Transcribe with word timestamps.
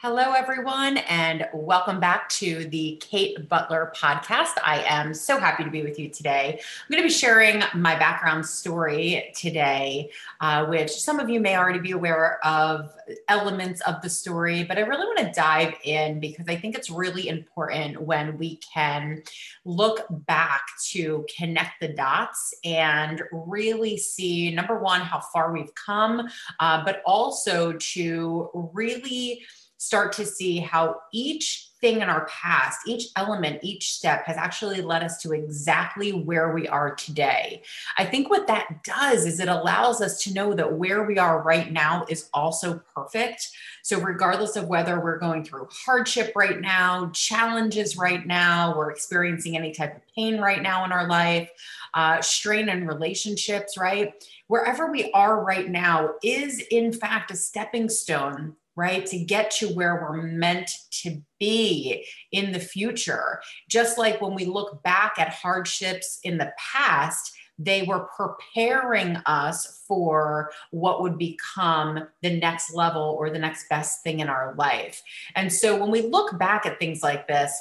Hello, 0.00 0.32
everyone, 0.32 0.98
and 0.98 1.48
welcome 1.54 1.98
back 1.98 2.28
to 2.28 2.66
the 2.66 3.00
Kate 3.00 3.48
Butler 3.48 3.90
podcast. 3.96 4.52
I 4.62 4.84
am 4.86 5.14
so 5.14 5.38
happy 5.40 5.64
to 5.64 5.70
be 5.70 5.82
with 5.82 5.98
you 5.98 6.10
today. 6.10 6.60
I'm 6.60 6.92
going 6.92 7.02
to 7.02 7.08
be 7.08 7.12
sharing 7.12 7.62
my 7.74 7.98
background 7.98 8.44
story 8.44 9.32
today, 9.34 10.10
uh, 10.42 10.66
which 10.66 10.90
some 10.90 11.18
of 11.18 11.30
you 11.30 11.40
may 11.40 11.56
already 11.56 11.78
be 11.78 11.92
aware 11.92 12.44
of 12.44 12.92
elements 13.28 13.80
of 13.82 14.02
the 14.02 14.10
story, 14.10 14.64
but 14.64 14.76
I 14.76 14.82
really 14.82 15.06
want 15.06 15.18
to 15.20 15.32
dive 15.32 15.72
in 15.82 16.20
because 16.20 16.46
I 16.46 16.56
think 16.56 16.76
it's 16.76 16.90
really 16.90 17.28
important 17.28 17.98
when 17.98 18.36
we 18.36 18.56
can 18.56 19.22
look 19.64 20.04
back 20.10 20.66
to 20.90 21.24
connect 21.34 21.80
the 21.80 21.88
dots 21.88 22.52
and 22.66 23.22
really 23.32 23.96
see 23.96 24.54
number 24.54 24.78
one, 24.78 25.00
how 25.00 25.20
far 25.20 25.54
we've 25.54 25.74
come, 25.74 26.28
uh, 26.60 26.84
but 26.84 27.00
also 27.06 27.72
to 27.72 28.50
really 28.74 29.40
start 29.78 30.12
to 30.14 30.24
see 30.24 30.58
how 30.58 30.96
each 31.12 31.66
thing 31.80 32.00
in 32.00 32.08
our 32.08 32.26
past, 32.26 32.80
each 32.86 33.08
element, 33.16 33.60
each 33.62 33.92
step 33.92 34.24
has 34.26 34.36
actually 34.36 34.80
led 34.80 35.02
us 35.02 35.18
to 35.18 35.32
exactly 35.32 36.12
where 36.12 36.52
we 36.52 36.66
are 36.66 36.94
today. 36.94 37.62
I 37.98 38.04
think 38.04 38.30
what 38.30 38.46
that 38.46 38.82
does 38.82 39.26
is 39.26 39.40
it 39.40 39.48
allows 39.48 40.00
us 40.00 40.22
to 40.24 40.32
know 40.32 40.54
that 40.54 40.72
where 40.72 41.04
we 41.04 41.18
are 41.18 41.42
right 41.42 41.70
now 41.70 42.06
is 42.08 42.30
also 42.32 42.80
perfect. 42.94 43.50
So, 43.82 44.00
regardless 44.00 44.56
of 44.56 44.68
whether 44.68 45.00
we're 45.00 45.18
going 45.18 45.44
through 45.44 45.68
hardship 45.70 46.32
right 46.34 46.60
now, 46.60 47.10
challenges 47.12 47.96
right 47.96 48.26
now, 48.26 48.76
we're 48.76 48.90
experiencing 48.90 49.56
any 49.56 49.72
type 49.72 49.96
of 49.96 50.02
pain 50.14 50.40
right 50.40 50.62
now 50.62 50.84
in 50.86 50.92
our 50.92 51.06
life, 51.06 51.50
uh, 51.92 52.22
strain 52.22 52.70
in 52.70 52.86
relationships, 52.86 53.76
right? 53.76 54.24
Wherever 54.48 54.90
we 54.90 55.10
are 55.12 55.44
right 55.44 55.68
now 55.68 56.14
is, 56.22 56.60
in 56.70 56.92
fact, 56.92 57.30
a 57.30 57.36
stepping 57.36 57.88
stone 57.88 58.56
right? 58.76 59.06
To 59.06 59.18
get 59.18 59.50
to 59.52 59.68
where 59.68 59.96
we're 59.96 60.22
meant 60.22 60.70
to 61.02 61.22
be 61.40 62.06
in 62.30 62.52
the 62.52 62.60
future. 62.60 63.40
Just 63.68 63.98
like 63.98 64.20
when 64.20 64.34
we 64.34 64.44
look 64.44 64.82
back 64.82 65.14
at 65.18 65.30
hardships 65.30 66.20
in 66.22 66.38
the 66.38 66.52
past, 66.58 67.32
they 67.58 67.82
were 67.82 68.08
preparing 68.16 69.16
us 69.24 69.82
for 69.88 70.50
what 70.72 71.00
would 71.00 71.16
become 71.16 72.06
the 72.22 72.38
next 72.38 72.74
level 72.74 73.16
or 73.18 73.30
the 73.30 73.38
next 73.38 73.68
best 73.70 74.02
thing 74.02 74.20
in 74.20 74.28
our 74.28 74.54
life. 74.56 75.02
And 75.34 75.50
so 75.50 75.76
when 75.76 75.90
we 75.90 76.02
look 76.02 76.38
back 76.38 76.66
at 76.66 76.78
things 76.78 77.02
like 77.02 77.26
this, 77.26 77.58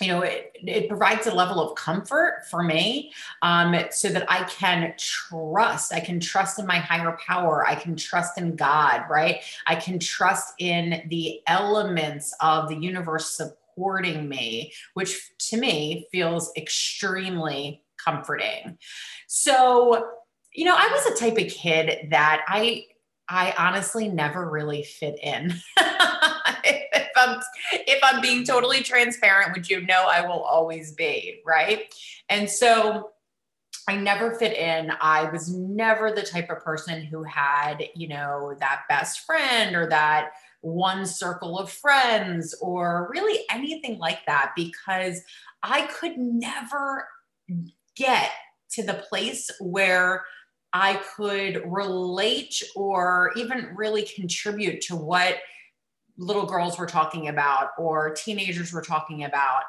you 0.00 0.08
know, 0.08 0.22
it, 0.22 0.52
it 0.54 0.88
provides 0.88 1.26
a 1.26 1.34
level 1.34 1.60
of 1.60 1.76
comfort 1.76 2.44
for 2.50 2.62
me 2.62 3.12
um, 3.42 3.76
so 3.90 4.08
that 4.08 4.30
I 4.30 4.44
can 4.44 4.94
trust. 4.98 5.92
I 5.92 6.00
can 6.00 6.20
trust 6.20 6.58
in 6.58 6.66
my 6.66 6.78
higher 6.78 7.16
power. 7.26 7.66
I 7.66 7.74
can 7.74 7.96
trust 7.96 8.38
in 8.38 8.56
God, 8.56 9.04
right? 9.08 9.40
I 9.66 9.76
can 9.76 9.98
trust 9.98 10.54
in 10.58 11.06
the 11.08 11.40
elements 11.46 12.34
of 12.40 12.68
the 12.68 12.76
universe 12.76 13.36
supporting 13.36 14.28
me, 14.28 14.72
which 14.94 15.30
to 15.50 15.56
me 15.56 16.06
feels 16.10 16.52
extremely 16.56 17.82
comforting. 18.02 18.78
So, 19.26 20.06
you 20.52 20.64
know, 20.64 20.74
I 20.76 20.88
was 20.92 21.06
a 21.06 21.18
type 21.18 21.38
of 21.38 21.48
kid 21.48 22.10
that 22.10 22.44
I 22.48 22.86
I 23.28 23.54
honestly 23.56 24.08
never 24.08 24.50
really 24.50 24.82
fit 24.82 25.18
in. 25.22 25.54
I'm 27.24 27.40
if 27.72 27.98
I'm 28.02 28.20
being 28.20 28.44
totally 28.44 28.82
transparent, 28.82 29.54
which 29.54 29.70
you 29.70 29.86
know 29.86 30.06
I 30.06 30.26
will 30.26 30.42
always 30.42 30.92
be, 30.92 31.40
right? 31.46 31.92
And 32.28 32.48
so 32.48 33.10
I 33.88 33.96
never 33.96 34.34
fit 34.34 34.56
in. 34.56 34.92
I 35.00 35.30
was 35.30 35.52
never 35.52 36.10
the 36.10 36.22
type 36.22 36.50
of 36.50 36.64
person 36.64 37.04
who 37.04 37.22
had, 37.22 37.84
you 37.94 38.08
know, 38.08 38.54
that 38.60 38.82
best 38.88 39.20
friend 39.20 39.76
or 39.76 39.88
that 39.90 40.30
one 40.62 41.04
circle 41.04 41.58
of 41.58 41.70
friends 41.70 42.54
or 42.62 43.10
really 43.12 43.44
anything 43.50 43.98
like 43.98 44.24
that 44.26 44.52
because 44.56 45.20
I 45.62 45.82
could 45.82 46.16
never 46.16 47.06
get 47.94 48.30
to 48.72 48.82
the 48.82 49.04
place 49.08 49.50
where 49.60 50.24
I 50.72 51.00
could 51.16 51.62
relate 51.66 52.62
or 52.74 53.32
even 53.36 53.70
really 53.76 54.02
contribute 54.02 54.80
to 54.82 54.96
what 54.96 55.36
little 56.16 56.46
girls 56.46 56.78
were 56.78 56.86
talking 56.86 57.28
about 57.28 57.70
or 57.78 58.10
teenagers 58.14 58.72
were 58.72 58.82
talking 58.82 59.24
about 59.24 59.62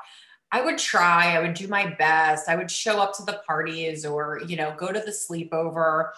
i 0.51 0.61
would 0.61 0.77
try 0.77 1.35
i 1.35 1.39
would 1.39 1.53
do 1.53 1.67
my 1.67 1.93
best 1.95 2.47
i 2.47 2.55
would 2.55 2.69
show 2.69 2.99
up 2.99 3.13
to 3.15 3.23
the 3.23 3.41
parties 3.47 4.05
or 4.05 4.41
you 4.47 4.55
know 4.55 4.73
go 4.77 4.91
to 4.91 4.99
the 4.99 5.11
sleepover. 5.11 6.09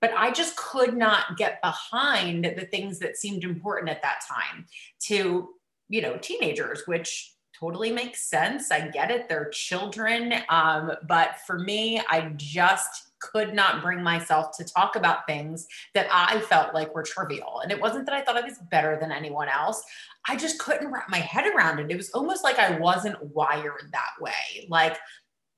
But 0.00 0.12
i 0.16 0.32
just 0.32 0.56
could 0.56 0.96
not 0.96 1.36
get 1.36 1.62
behind 1.62 2.44
the 2.44 2.66
things 2.70 2.98
that 2.98 3.16
seemed 3.16 3.44
important 3.44 3.88
at 3.90 4.02
that 4.02 4.20
time 4.28 4.66
to 5.06 5.50
you 5.88 6.00
know 6.00 6.16
teenagers 6.16 6.82
which 6.86 7.34
totally 7.58 7.92
makes 7.92 8.28
sense. 8.28 8.72
I 8.72 8.88
get 8.88 9.12
it. 9.12 9.28
They're 9.28 9.48
children. 9.50 10.34
Um, 10.48 10.92
but 11.06 11.36
for 11.46 11.58
me 11.58 12.02
i 12.10 12.32
just 12.36 13.11
could 13.22 13.54
not 13.54 13.82
bring 13.82 14.02
myself 14.02 14.56
to 14.56 14.64
talk 14.64 14.96
about 14.96 15.26
things 15.26 15.66
that 15.94 16.08
I 16.10 16.40
felt 16.40 16.74
like 16.74 16.94
were 16.94 17.02
trivial. 17.02 17.60
And 17.62 17.72
it 17.72 17.80
wasn't 17.80 18.06
that 18.06 18.14
I 18.14 18.22
thought 18.22 18.36
I 18.36 18.46
was 18.46 18.58
better 18.70 18.98
than 19.00 19.12
anyone 19.12 19.48
else. 19.48 19.82
I 20.28 20.36
just 20.36 20.58
couldn't 20.58 20.92
wrap 20.92 21.08
my 21.08 21.18
head 21.18 21.50
around 21.54 21.78
it. 21.78 21.90
It 21.90 21.96
was 21.96 22.10
almost 22.10 22.44
like 22.44 22.58
I 22.58 22.78
wasn't 22.78 23.22
wired 23.34 23.90
that 23.92 24.12
way. 24.20 24.66
Like 24.68 24.98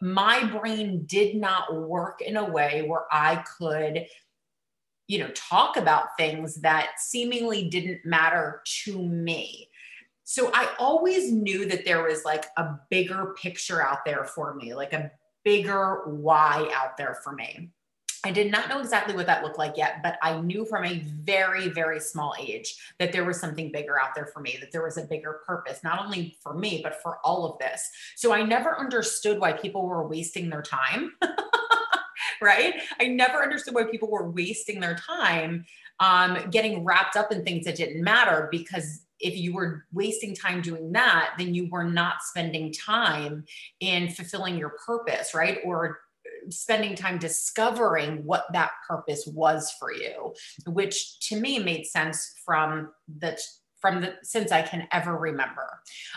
my 0.01 0.45
brain 0.45 1.05
did 1.07 1.37
not 1.37 1.75
work 1.75 2.21
in 2.21 2.37
a 2.37 2.49
way 2.49 2.85
where 2.87 3.05
I 3.11 3.43
could 3.59 4.07
you 5.07 5.19
know 5.19 5.29
talk 5.35 5.77
about 5.77 6.17
things 6.17 6.61
that 6.63 6.93
seemingly 6.99 7.69
didn't 7.69 8.05
matter 8.05 8.63
to 8.65 8.99
me 9.03 9.69
so 10.25 10.51
i 10.55 10.69
always 10.79 11.31
knew 11.31 11.67
that 11.67 11.85
there 11.85 12.03
was 12.03 12.25
like 12.25 12.47
a 12.57 12.75
bigger 12.91 13.35
picture 13.41 13.83
out 13.83 14.05
there 14.07 14.25
for 14.25 14.55
me 14.55 14.75
like 14.75 14.93
a 14.93 15.11
bigger 15.45 16.03
why 16.07 16.71
out 16.75 16.97
there 16.97 17.19
for 17.23 17.33
me. 17.33 17.71
I 18.27 18.31
did 18.31 18.51
not 18.51 18.71
know 18.71 18.81
exactly 18.81 19.15
what 19.15 19.27
that 19.27 19.43
looked 19.43 19.59
like 19.59 19.77
yet, 19.77 20.03
but 20.03 20.17
I 20.23 20.41
knew 20.41 20.65
from 20.65 20.87
a 20.87 21.01
very, 21.25 21.69
very 21.69 22.01
small 22.01 22.35
age 22.41 22.75
that 22.99 23.13
there 23.13 23.25
was 23.25 23.39
something 23.39 23.71
bigger 23.71 24.01
out 24.01 24.15
there 24.15 24.27
for 24.27 24.41
me, 24.41 24.57
that 24.61 24.73
there 24.73 24.83
was 24.83 24.97
a 24.97 25.03
bigger 25.03 25.43
purpose, 25.47 25.85
not 25.85 26.03
only 26.03 26.39
for 26.43 26.55
me, 26.55 26.81
but 26.83 27.03
for 27.03 27.19
all 27.23 27.45
of 27.45 27.59
this. 27.59 27.87
So 28.17 28.33
I 28.33 28.43
never 28.43 28.79
understood 28.79 29.39
why 29.39 29.53
people 29.53 29.87
were 29.87 30.09
wasting 30.09 30.49
their 30.49 30.63
time. 30.63 31.13
right? 32.41 32.75
I 32.99 33.09
never 33.09 33.43
understood 33.43 33.75
why 33.75 33.85
people 33.85 34.11
were 34.11 34.31
wasting 34.31 34.81
their 34.81 34.97
time 34.97 35.67
um, 36.01 36.51
getting 36.51 36.85
wrapped 36.85 37.17
up 37.17 37.31
in 37.31 37.45
things 37.45 37.65
that 37.67 37.77
didn't 37.77 38.03
matter 38.03 38.49
because 38.51 39.04
if 39.21 39.37
you 39.37 39.55
were 39.55 39.85
wasting 39.93 40.35
time 40.35 40.61
doing 40.61 40.93
that, 40.93 41.35
then 41.39 41.55
you 41.55 41.69
were 41.71 41.85
not 41.85 42.23
spending 42.23 42.73
time 42.73 43.45
in 43.81 44.11
fulfilling 44.11 44.59
your 44.59 44.75
purpose, 44.85 45.35
right? 45.35 45.59
Or 45.65 45.99
uh, 46.27 46.51
spending 46.51 46.95
time 46.95 47.19
discovering 47.19 48.25
what 48.25 48.47
that 48.53 48.73
purpose 48.87 49.27
was 49.27 49.73
for 49.79 49.93
you, 49.93 50.35
which 50.67 51.21
to 51.29 51.41
me 51.41 51.59
made 51.59 51.87
sense 51.87 52.35
from 52.45 52.91
the 53.19 53.39
from 53.81 54.01
the 54.01 54.15
since 54.23 54.51
I 54.51 54.63
can 54.63 54.89
ever 54.93 55.17
remember. 55.17 55.69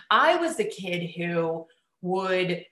I 0.09 0.37
was 0.37 0.55
the 0.55 0.63
kid 0.63 1.11
who 1.17 1.65
would 2.01 2.65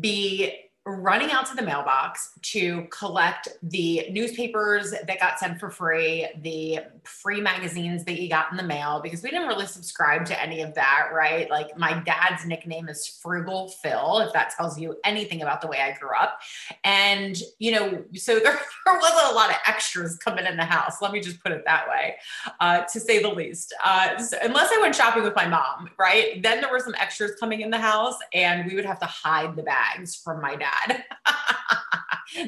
be 0.00 0.52
running 0.84 1.30
out 1.30 1.46
to 1.46 1.54
the 1.54 1.62
mailbox 1.62 2.30
to 2.42 2.86
collect 2.90 3.48
the 3.62 4.08
newspapers 4.10 4.90
that 4.90 5.20
got 5.20 5.38
sent 5.38 5.60
for 5.60 5.70
free, 5.70 6.28
the 6.42 6.80
free 7.04 7.40
magazines 7.40 8.04
that 8.04 8.20
you 8.20 8.28
got 8.28 8.50
in 8.50 8.56
the 8.56 8.62
mail, 8.62 9.00
because 9.02 9.22
we 9.22 9.30
didn't 9.30 9.48
really 9.48 9.66
subscribe 9.66 10.24
to 10.26 10.42
any 10.42 10.62
of 10.62 10.74
that, 10.74 11.08
right? 11.12 11.50
Like 11.50 11.76
my 11.78 12.00
dad's 12.00 12.44
nickname 12.46 12.88
is 12.88 13.06
Frugal 13.06 13.68
Phil, 13.68 14.20
if 14.20 14.32
that 14.32 14.52
tells 14.56 14.78
you 14.78 14.96
anything 15.04 15.42
about 15.42 15.60
the 15.60 15.66
way 15.66 15.80
I 15.80 15.96
grew 15.98 16.14
up. 16.16 16.40
And, 16.84 17.36
you 17.58 17.72
know, 17.72 18.04
so 18.14 18.34
there, 18.40 18.58
there 18.86 18.98
wasn't 18.98 19.32
a 19.32 19.34
lot 19.34 19.50
of 19.50 19.56
extras 19.66 20.16
coming 20.18 20.46
in 20.46 20.56
the 20.56 20.64
house. 20.64 21.02
Let 21.02 21.12
me 21.12 21.20
just 21.20 21.42
put 21.42 21.52
it 21.52 21.64
that 21.66 21.88
way, 21.88 22.16
uh, 22.60 22.82
to 22.82 23.00
say 23.00 23.22
the 23.22 23.30
least. 23.30 23.74
Uh, 23.84 24.18
so 24.18 24.36
unless 24.42 24.70
I 24.72 24.80
went 24.80 24.94
shopping 24.94 25.22
with 25.22 25.34
my 25.36 25.46
mom, 25.46 25.90
right? 25.98 26.42
Then 26.42 26.60
there 26.60 26.70
were 26.70 26.80
some 26.80 26.94
extras 26.98 27.32
coming 27.38 27.60
in 27.60 27.70
the 27.70 27.78
house, 27.78 28.16
and 28.32 28.66
we 28.66 28.74
would 28.74 28.84
have 28.84 28.98
to 29.00 29.06
hide 29.06 29.56
the 29.56 29.62
bags 29.62 30.14
from 30.14 30.40
my 30.40 30.56
dad. 30.56 31.04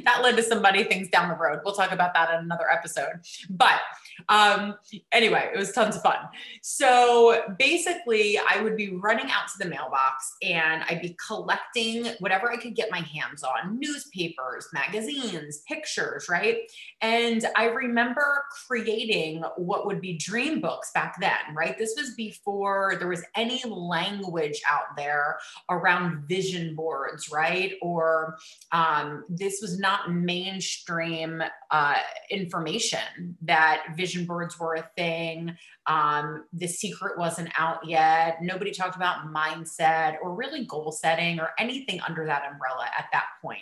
that 0.04 0.22
led 0.22 0.36
to 0.36 0.42
some 0.42 0.62
money 0.62 0.84
things 0.84 1.08
down 1.08 1.28
the 1.28 1.36
road. 1.36 1.60
We'll 1.64 1.74
talk 1.74 1.92
about 1.92 2.14
that 2.14 2.32
in 2.34 2.40
another 2.40 2.70
episode. 2.70 3.20
But 3.50 3.80
um, 4.28 4.76
anyway, 5.12 5.50
it 5.52 5.58
was 5.58 5.72
tons 5.72 5.96
of 5.96 6.02
fun. 6.02 6.18
So 6.62 7.54
basically, 7.58 8.38
I 8.38 8.62
would 8.62 8.76
be 8.76 8.96
running 8.96 9.30
out 9.30 9.48
to 9.48 9.58
the 9.58 9.68
mailbox 9.68 10.34
and 10.42 10.82
I'd 10.88 11.02
be 11.02 11.16
collecting 11.26 12.06
whatever 12.20 12.50
I 12.50 12.56
could 12.56 12.74
get 12.74 12.90
my 12.90 13.00
hands 13.00 13.42
on 13.42 13.78
newspapers, 13.78 14.68
magazines, 14.72 15.62
pictures, 15.68 16.26
right? 16.28 16.58
And 17.00 17.44
I 17.56 17.66
remember 17.66 18.44
creating 18.66 19.42
what 19.56 19.86
would 19.86 20.00
be 20.00 20.16
dream 20.16 20.60
books 20.60 20.90
back 20.94 21.16
then, 21.20 21.54
right? 21.54 21.76
This 21.76 21.94
was 21.96 22.14
before 22.14 22.96
there 22.98 23.08
was 23.08 23.22
any 23.36 23.62
language 23.66 24.60
out 24.68 24.96
there 24.96 25.38
around 25.70 26.28
vision 26.28 26.74
boards, 26.74 27.30
right? 27.32 27.74
Or 27.82 28.36
um, 28.72 29.24
this 29.28 29.60
was 29.60 29.73
not 29.78 30.12
mainstream 30.12 31.42
uh, 31.70 31.96
information 32.30 33.36
that 33.42 33.86
vision 33.96 34.26
boards 34.26 34.58
were 34.58 34.74
a 34.74 34.90
thing. 34.96 35.56
Um, 35.86 36.44
the 36.52 36.66
secret 36.66 37.18
wasn't 37.18 37.50
out 37.58 37.86
yet. 37.86 38.42
Nobody 38.42 38.70
talked 38.70 38.96
about 38.96 39.26
mindset 39.32 40.16
or 40.22 40.34
really 40.34 40.64
goal 40.64 40.92
setting 40.92 41.40
or 41.40 41.50
anything 41.58 42.00
under 42.06 42.26
that 42.26 42.44
umbrella 42.50 42.86
at 42.96 43.06
that 43.12 43.26
point 43.42 43.60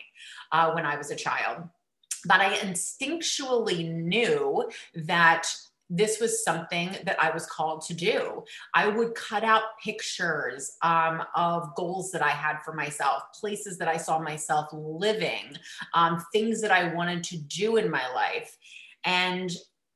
uh, 0.53 0.73
when 0.73 0.87
I 0.87 0.97
was 0.97 1.11
a 1.11 1.17
child. 1.17 1.69
But 2.25 2.41
I 2.41 2.55
instinctually 2.59 3.93
knew 3.93 4.71
that 4.95 5.49
this 5.95 6.19
was 6.21 6.43
something 6.43 6.97
that 7.05 7.23
I 7.23 7.31
was 7.31 7.45
called 7.45 7.83
to 7.83 7.95
do. 7.95 8.45
I 8.75 8.89
would 8.89 9.15
cut 9.15 9.45
out 9.45 9.63
pictures 9.85 10.77
um, 10.81 11.23
of 11.37 11.75
goals 11.75 12.11
that 12.13 12.23
I 12.23 12.31
had 12.31 12.63
for 12.65 12.73
myself, 12.73 13.25
places 13.39 13.77
that 13.77 13.89
I 13.89 13.99
saw 13.99 14.19
myself 14.19 14.69
living, 14.73 15.55
um, 15.93 16.25
things 16.33 16.63
that 16.63 16.71
I 16.71 16.95
wanted 16.95 17.23
to 17.25 17.37
do 17.37 17.77
in 17.77 17.91
my 17.91 18.11
life. 18.15 18.57
And 19.05 19.51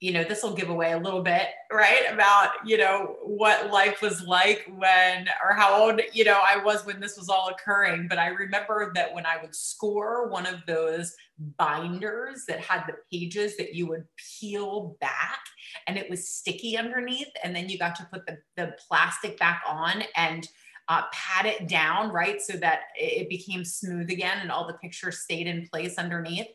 you 0.06 0.12
know, 0.12 0.22
this 0.22 0.44
will 0.44 0.54
give 0.54 0.68
away 0.68 0.92
a 0.92 0.98
little 0.98 1.20
bit, 1.20 1.48
right? 1.72 2.02
About, 2.08 2.50
you 2.64 2.78
know, 2.78 3.16
what 3.24 3.72
life 3.72 4.00
was 4.00 4.22
like 4.22 4.64
when, 4.76 5.28
or 5.42 5.52
how 5.52 5.82
old, 5.82 6.00
you 6.12 6.22
know, 6.22 6.40
I 6.46 6.62
was 6.62 6.86
when 6.86 7.00
this 7.00 7.16
was 7.16 7.28
all 7.28 7.48
occurring. 7.48 8.06
But 8.08 8.18
I 8.18 8.28
remember 8.28 8.92
that 8.94 9.12
when 9.12 9.26
I 9.26 9.38
would 9.42 9.52
score 9.52 10.28
one 10.28 10.46
of 10.46 10.64
those 10.64 11.16
binders 11.58 12.44
that 12.46 12.60
had 12.60 12.84
the 12.86 12.94
pages 13.10 13.56
that 13.56 13.74
you 13.74 13.88
would 13.88 14.04
peel 14.16 14.96
back 15.00 15.40
and 15.88 15.98
it 15.98 16.08
was 16.08 16.28
sticky 16.28 16.78
underneath, 16.78 17.32
and 17.42 17.54
then 17.54 17.68
you 17.68 17.76
got 17.76 17.96
to 17.96 18.06
put 18.12 18.26
the, 18.26 18.38
the 18.56 18.76
plastic 18.86 19.40
back 19.40 19.64
on 19.68 20.04
and 20.14 20.46
uh, 20.88 21.02
pat 21.12 21.46
it 21.46 21.66
down, 21.66 22.10
right? 22.12 22.40
So 22.40 22.52
that 22.58 22.82
it 22.94 23.28
became 23.28 23.64
smooth 23.64 24.08
again 24.08 24.38
and 24.40 24.52
all 24.52 24.68
the 24.68 24.74
pictures 24.74 25.18
stayed 25.18 25.48
in 25.48 25.66
place 25.66 25.98
underneath. 25.98 26.46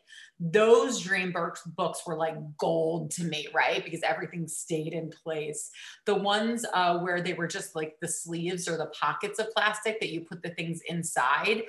Those 0.44 1.00
dream 1.00 1.32
books 1.76 2.02
were 2.04 2.16
like 2.16 2.34
gold 2.56 3.12
to 3.12 3.24
me, 3.24 3.46
right? 3.54 3.84
Because 3.84 4.02
everything 4.02 4.48
stayed 4.48 4.92
in 4.92 5.12
place. 5.22 5.70
The 6.04 6.16
ones 6.16 6.66
uh, 6.74 6.98
where 6.98 7.22
they 7.22 7.34
were 7.34 7.46
just 7.46 7.76
like 7.76 7.96
the 8.00 8.08
sleeves 8.08 8.66
or 8.66 8.76
the 8.76 8.86
pockets 8.86 9.38
of 9.38 9.52
plastic 9.52 10.00
that 10.00 10.10
you 10.10 10.22
put 10.22 10.42
the 10.42 10.50
things 10.50 10.80
inside, 10.88 11.62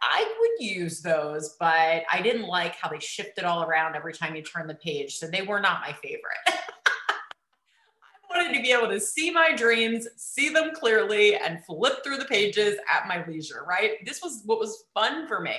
I 0.00 0.34
would 0.40 0.64
use 0.64 1.00
those, 1.00 1.56
but 1.58 2.04
I 2.10 2.20
didn't 2.22 2.46
like 2.46 2.76
how 2.76 2.88
they 2.88 3.00
shifted 3.00 3.44
all 3.44 3.64
around 3.64 3.96
every 3.96 4.12
time 4.12 4.36
you 4.36 4.42
turn 4.42 4.68
the 4.68 4.76
page. 4.76 5.16
So 5.16 5.26
they 5.26 5.42
were 5.42 5.60
not 5.60 5.80
my 5.80 5.92
favorite. 5.92 6.62
wanted 8.34 8.54
to 8.54 8.62
be 8.62 8.72
able 8.72 8.88
to 8.88 9.00
see 9.00 9.30
my 9.30 9.54
dreams, 9.54 10.08
see 10.16 10.48
them 10.48 10.70
clearly, 10.74 11.36
and 11.36 11.64
flip 11.64 12.02
through 12.02 12.18
the 12.18 12.24
pages 12.24 12.76
at 12.92 13.06
my 13.08 13.24
leisure, 13.26 13.64
right? 13.68 14.04
This 14.04 14.22
was 14.22 14.42
what 14.44 14.58
was 14.58 14.84
fun 14.94 15.26
for 15.28 15.40
me. 15.40 15.56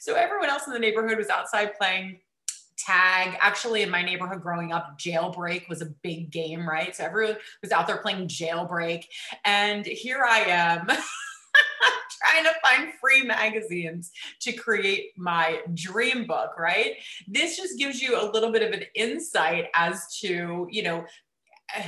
So 0.00 0.14
everyone 0.14 0.48
else 0.48 0.66
in 0.66 0.72
the 0.72 0.78
neighborhood 0.78 1.18
was 1.18 1.28
outside 1.28 1.74
playing 1.78 2.20
tag. 2.76 3.36
Actually, 3.40 3.82
in 3.82 3.90
my 3.90 4.02
neighborhood 4.02 4.42
growing 4.42 4.72
up, 4.72 4.98
jailbreak 4.98 5.68
was 5.68 5.82
a 5.82 5.86
big 6.02 6.30
game, 6.30 6.68
right? 6.68 6.94
So 6.94 7.04
everyone 7.04 7.36
was 7.62 7.72
out 7.72 7.86
there 7.86 7.98
playing 7.98 8.28
jailbreak. 8.28 9.04
And 9.44 9.84
here 9.86 10.24
I 10.24 10.40
am. 10.40 10.88
trying 12.22 12.44
to 12.44 12.52
find 12.62 12.92
free 13.00 13.22
magazines 13.22 14.10
to 14.40 14.52
create 14.52 15.12
my 15.16 15.60
dream 15.74 16.26
book, 16.26 16.58
right? 16.58 16.94
This 17.28 17.56
just 17.56 17.78
gives 17.78 18.00
you 18.00 18.20
a 18.20 18.30
little 18.30 18.52
bit 18.52 18.62
of 18.62 18.72
an 18.72 18.84
insight 18.94 19.66
as 19.74 20.16
to, 20.20 20.66
you 20.70 20.82
know, 20.82 21.04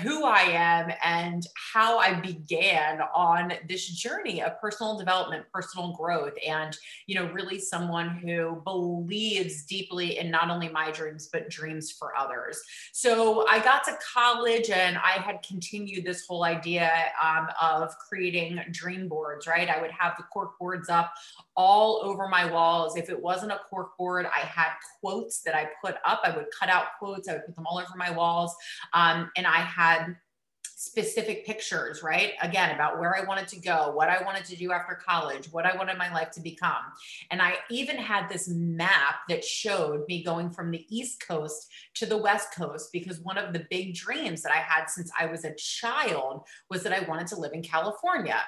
who 0.02 0.24
I 0.24 0.40
am 0.40 0.90
and 1.04 1.46
how 1.72 1.98
I 1.98 2.14
began 2.14 3.00
on 3.14 3.52
this 3.68 3.86
journey 3.86 4.42
of 4.42 4.60
personal 4.60 4.98
development, 4.98 5.46
personal 5.52 5.92
growth, 5.92 6.34
and 6.46 6.76
you 7.06 7.14
know, 7.14 7.30
really 7.32 7.60
someone 7.60 8.10
who 8.10 8.60
believes 8.64 9.64
deeply 9.64 10.18
in 10.18 10.30
not 10.30 10.50
only 10.50 10.68
my 10.68 10.90
dreams 10.90 11.28
but 11.32 11.48
dreams 11.48 11.92
for 11.92 12.16
others. 12.16 12.60
So 12.92 13.46
I 13.48 13.60
got 13.60 13.84
to 13.84 13.96
college 14.14 14.68
and 14.70 14.98
I 14.98 15.12
had 15.12 15.42
continued 15.46 16.04
this 16.04 16.26
whole 16.26 16.44
idea 16.44 16.90
um, 17.22 17.48
of 17.62 17.96
creating 18.08 18.60
dream 18.72 19.08
boards. 19.08 19.46
Right, 19.46 19.68
I 19.68 19.80
would 19.80 19.92
have 19.92 20.16
the 20.16 20.24
cork 20.24 20.58
boards 20.58 20.88
up 20.88 21.12
all 21.56 22.00
over 22.02 22.28
my 22.28 22.50
walls. 22.50 22.96
If 22.96 23.10
it 23.10 23.20
wasn't 23.20 23.52
a 23.52 23.60
cork 23.70 23.96
board, 23.96 24.26
I 24.26 24.40
had 24.40 24.70
quotes 25.00 25.40
that 25.42 25.54
I 25.54 25.68
put 25.82 25.96
up. 26.04 26.20
I 26.24 26.36
would 26.36 26.46
cut 26.58 26.68
out 26.68 26.86
quotes. 26.98 27.28
I 27.28 27.34
would 27.34 27.46
put 27.46 27.54
them 27.54 27.66
all 27.66 27.78
over 27.78 27.96
my 27.96 28.10
walls, 28.10 28.54
um, 28.92 29.30
and 29.36 29.46
I 29.46 29.67
had 29.68 30.16
specific 30.80 31.44
pictures, 31.44 32.04
right? 32.04 32.34
Again, 32.40 32.72
about 32.72 33.00
where 33.00 33.16
I 33.16 33.24
wanted 33.24 33.48
to 33.48 33.58
go, 33.58 33.90
what 33.90 34.08
I 34.08 34.22
wanted 34.22 34.44
to 34.44 34.56
do 34.56 34.70
after 34.70 34.94
college, 34.94 35.52
what 35.52 35.66
I 35.66 35.76
wanted 35.76 35.98
my 35.98 36.12
life 36.14 36.30
to 36.32 36.40
become. 36.40 36.84
And 37.32 37.42
I 37.42 37.54
even 37.68 37.96
had 37.96 38.28
this 38.28 38.48
map 38.48 39.16
that 39.28 39.44
showed 39.44 40.04
me 40.06 40.22
going 40.22 40.50
from 40.50 40.70
the 40.70 40.86
East 40.88 41.26
Coast 41.26 41.68
to 41.94 42.06
the 42.06 42.16
West 42.16 42.54
Coast 42.54 42.90
because 42.92 43.18
one 43.18 43.36
of 43.36 43.52
the 43.52 43.66
big 43.70 43.94
dreams 43.94 44.40
that 44.42 44.52
I 44.52 44.58
had 44.58 44.86
since 44.86 45.10
I 45.18 45.26
was 45.26 45.44
a 45.44 45.54
child 45.56 46.44
was 46.70 46.84
that 46.84 46.92
I 46.92 47.08
wanted 47.08 47.26
to 47.28 47.40
live 47.40 47.54
in 47.54 47.62
California. 47.62 48.40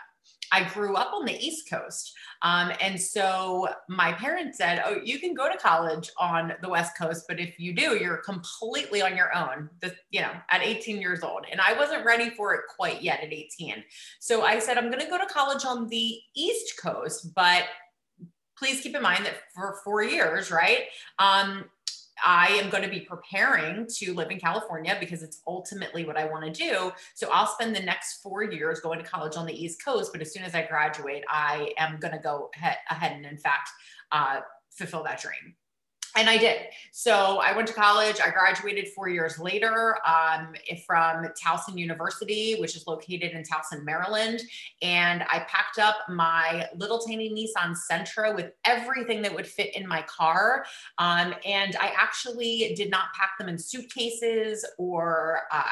I 0.53 0.65
grew 0.65 0.97
up 0.97 1.13
on 1.13 1.25
the 1.25 1.37
East 1.37 1.71
Coast. 1.71 2.13
Um, 2.43 2.73
and 2.81 3.01
so 3.01 3.69
my 3.89 4.13
parents 4.13 4.59
said, 4.59 4.83
Oh, 4.85 4.97
you 5.05 5.19
can 5.19 5.35
go 5.35 5.51
to 5.51 5.59
college 5.59 6.11
on 6.19 6.55
the 6.63 6.69
West 6.69 6.97
Coast, 6.99 7.25
but 7.29 7.39
if 7.39 7.59
you 7.59 7.75
do, 7.75 7.97
you're 7.97 8.19
completely 8.19 9.03
on 9.03 9.17
your 9.17 9.35
own, 9.37 9.69
the, 9.81 9.95
you 10.11 10.21
know, 10.21 10.33
at 10.51 10.63
18 10.63 11.01
years 11.01 11.23
old. 11.23 11.47
And 11.51 11.61
I 11.61 11.75
wasn't 11.75 12.05
ready 12.05 12.31
for 12.31 12.55
it 12.55 12.63
quite 12.75 13.03
yet 13.03 13.21
at 13.23 13.33
18. 13.33 13.83
So 14.19 14.43
I 14.43 14.59
said, 14.59 14.79
I'm 14.79 14.91
going 14.91 15.05
to 15.05 15.11
go 15.11 15.19
to 15.19 15.27
college 15.27 15.65
on 15.65 15.89
the 15.89 16.19
East 16.35 16.81
Coast, 16.81 17.35
but 17.35 17.65
please 18.61 18.83
keep 18.83 18.95
in 18.95 19.03
mind 19.03 19.25
that 19.25 19.37
for 19.55 19.81
four 19.83 20.03
years, 20.03 20.51
right? 20.51 20.81
Um, 21.19 21.65
I 22.25 22.49
am 22.63 22.71
going 22.71 22.83
to 22.83 22.89
be 22.89 23.01
preparing 23.01 23.87
to 23.99 24.15
live 24.15 24.31
in 24.31 24.39
California 24.39 24.97
because 24.99 25.23
it's 25.23 25.43
ultimately 25.47 26.05
what 26.05 26.17
I 26.17 26.27
want 26.27 26.45
to 26.45 26.51
do. 26.53 26.93
So 27.15 27.29
I'll 27.33 27.47
spend 27.47 27.75
the 27.75 27.83
next 27.83 28.23
four 28.23 28.43
years 28.43 28.81
going 28.81 28.99
to 28.99 29.05
college 29.05 29.37
on 29.37 29.47
the 29.47 29.53
East 29.53 29.85
Coast. 29.85 30.13
But 30.13 30.21
as 30.21 30.33
soon 30.33 30.43
as 30.43 30.55
I 30.55 30.67
graduate, 30.67 31.25
I 31.29 31.73
am 31.79 31.99
going 31.99 32.13
to 32.13 32.21
go 32.21 32.51
ahead 32.57 33.13
and, 33.13 33.27
in 33.27 33.39
fact, 33.39 33.71
uh, 34.13 34.41
fulfill 34.71 35.03
that 35.05 35.21
dream 35.21 35.55
and 36.17 36.29
I 36.29 36.39
did. 36.39 36.63
So 36.93 37.39
I 37.39 37.55
went 37.55 37.69
to 37.69 37.75
college. 37.75 38.17
I 38.21 38.31
graduated 38.31 38.89
four 38.89 39.09
years 39.09 39.39
later 39.39 39.97
um, 40.07 40.55
from 40.87 41.27
Towson 41.41 41.79
University, 41.79 42.57
which 42.59 42.77
is 42.77 42.87
located 42.87 43.33
in 43.33 43.43
Towson, 43.45 43.85
Maryland. 43.85 44.41
And 44.83 45.23
I 45.31 45.41
packed 45.49 45.79
up 45.79 45.97
my 46.09 46.67
little 46.75 46.99
tiny 46.99 47.31
Nissan 47.31 47.77
Sentra 47.77 48.35
with 48.35 48.53
everything 48.65 49.23
that 49.23 49.35
would 49.35 49.47
fit 49.47 49.77
in 49.77 49.87
my 49.87 50.03
car. 50.03 50.65
Um, 50.99 51.35
and 51.47 51.77
I 51.81 51.93
actually 51.97 52.75
did 52.77 52.91
not 52.91 53.13
pack 53.19 53.39
them 53.39 53.49
in 53.49 53.57
suitcases 53.57 54.67
or, 54.79 55.43
uh, 55.53 55.63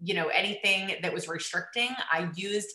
you 0.00 0.14
know, 0.14 0.28
anything 0.28 0.96
that 1.02 1.12
was 1.12 1.28
restricting. 1.28 1.90
I 2.12 2.30
used 2.34 2.70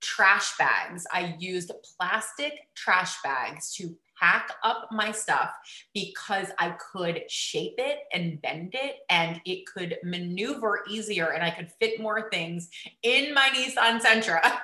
trash 0.00 0.56
bags. 0.58 1.06
I 1.12 1.34
used 1.38 1.72
plastic 1.96 2.68
trash 2.74 3.16
bags 3.22 3.74
to 3.76 3.96
pack 4.18 4.50
up 4.62 4.88
my 4.90 5.12
stuff 5.12 5.50
because 5.94 6.48
I 6.58 6.76
could 6.92 7.30
shape 7.30 7.74
it 7.78 8.00
and 8.12 8.40
bend 8.42 8.74
it 8.74 8.96
and 9.10 9.40
it 9.44 9.66
could 9.66 9.98
maneuver 10.02 10.84
easier 10.88 11.32
and 11.32 11.42
I 11.42 11.50
could 11.50 11.70
fit 11.80 12.00
more 12.00 12.28
things 12.30 12.68
in 13.02 13.34
my 13.34 13.50
Nissan 13.54 14.00
Sentra. 14.00 14.42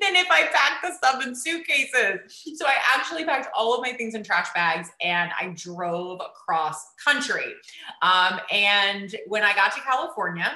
than 0.00 0.16
if 0.16 0.30
I 0.30 0.44
packed 0.44 0.82
the 0.82 0.92
stuff 0.92 1.24
in 1.24 1.34
suitcases. 1.34 2.42
So 2.56 2.66
I 2.66 2.74
actually 2.96 3.24
packed 3.24 3.48
all 3.54 3.74
of 3.74 3.82
my 3.82 3.92
things 3.92 4.14
in 4.14 4.22
trash 4.24 4.48
bags 4.54 4.88
and 5.00 5.30
I 5.38 5.52
drove 5.56 6.20
across 6.20 6.94
country. 7.04 7.54
Um, 8.02 8.40
and 8.50 9.14
when 9.26 9.42
I 9.42 9.54
got 9.54 9.72
to 9.74 9.80
California, 9.80 10.52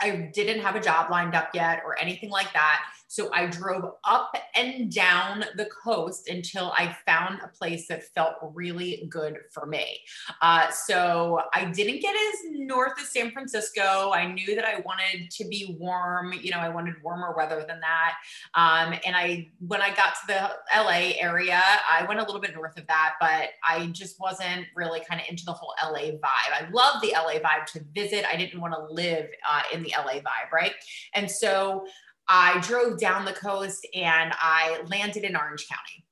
I 0.00 0.30
didn't 0.32 0.60
have 0.60 0.76
a 0.76 0.80
job 0.80 1.10
lined 1.10 1.34
up 1.34 1.50
yet 1.54 1.82
or 1.84 1.98
anything 1.98 2.30
like 2.30 2.52
that. 2.52 2.82
So 3.08 3.32
I 3.32 3.46
drove 3.46 3.92
up 4.04 4.36
and 4.54 4.92
down 4.92 5.44
the 5.56 5.66
coast 5.66 6.28
until 6.28 6.72
I 6.76 6.96
found 7.06 7.40
a 7.42 7.48
place 7.48 7.86
that 7.88 8.04
felt 8.14 8.34
really 8.54 9.06
good 9.08 9.38
for 9.52 9.66
me. 9.66 10.00
Uh, 10.42 10.70
so 10.70 11.40
I 11.54 11.66
didn't 11.66 12.00
get 12.00 12.14
as 12.14 12.40
north 12.52 12.92
as 13.00 13.12
San 13.12 13.30
Francisco. 13.30 14.12
I 14.12 14.32
knew 14.32 14.54
that 14.54 14.64
I 14.64 14.80
wanted 14.84 15.30
to 15.30 15.44
be 15.48 15.76
warm. 15.78 16.32
You 16.32 16.50
know, 16.50 16.58
I 16.58 16.68
wanted 16.68 16.94
warmer 17.02 17.34
weather 17.36 17.64
than 17.66 17.80
that. 17.80 18.14
Um, 18.54 18.98
and 19.06 19.14
I, 19.14 19.48
when 19.66 19.80
I 19.80 19.94
got 19.94 20.14
to 20.14 20.26
the 20.26 20.50
LA 20.74 21.12
area, 21.18 21.62
I 21.88 22.04
went 22.06 22.20
a 22.20 22.24
little 22.24 22.40
bit 22.40 22.54
north 22.54 22.76
of 22.76 22.86
that, 22.88 23.14
but 23.20 23.50
I 23.66 23.86
just 23.92 24.20
wasn't 24.20 24.66
really 24.74 25.00
kind 25.08 25.20
of 25.20 25.26
into 25.28 25.44
the 25.44 25.52
whole 25.52 25.74
LA 25.82 26.12
vibe. 26.12 26.20
I 26.22 26.68
love 26.72 27.00
the 27.02 27.12
LA 27.12 27.38
vibe 27.38 27.66
to 27.72 27.80
visit. 27.94 28.24
I 28.30 28.36
didn't 28.36 28.60
want 28.60 28.74
to 28.74 28.92
live 28.92 29.28
uh, 29.48 29.62
in 29.72 29.82
the 29.82 29.94
LA 29.96 30.14
vibe, 30.14 30.52
right? 30.52 30.72
And 31.14 31.30
so 31.30 31.86
I 32.28 32.60
drove 32.60 32.98
down 32.98 33.24
the 33.24 33.32
coast 33.32 33.86
and 33.94 34.32
I 34.36 34.82
landed 34.88 35.24
in 35.24 35.36
Orange 35.36 35.68
County. 35.68 36.04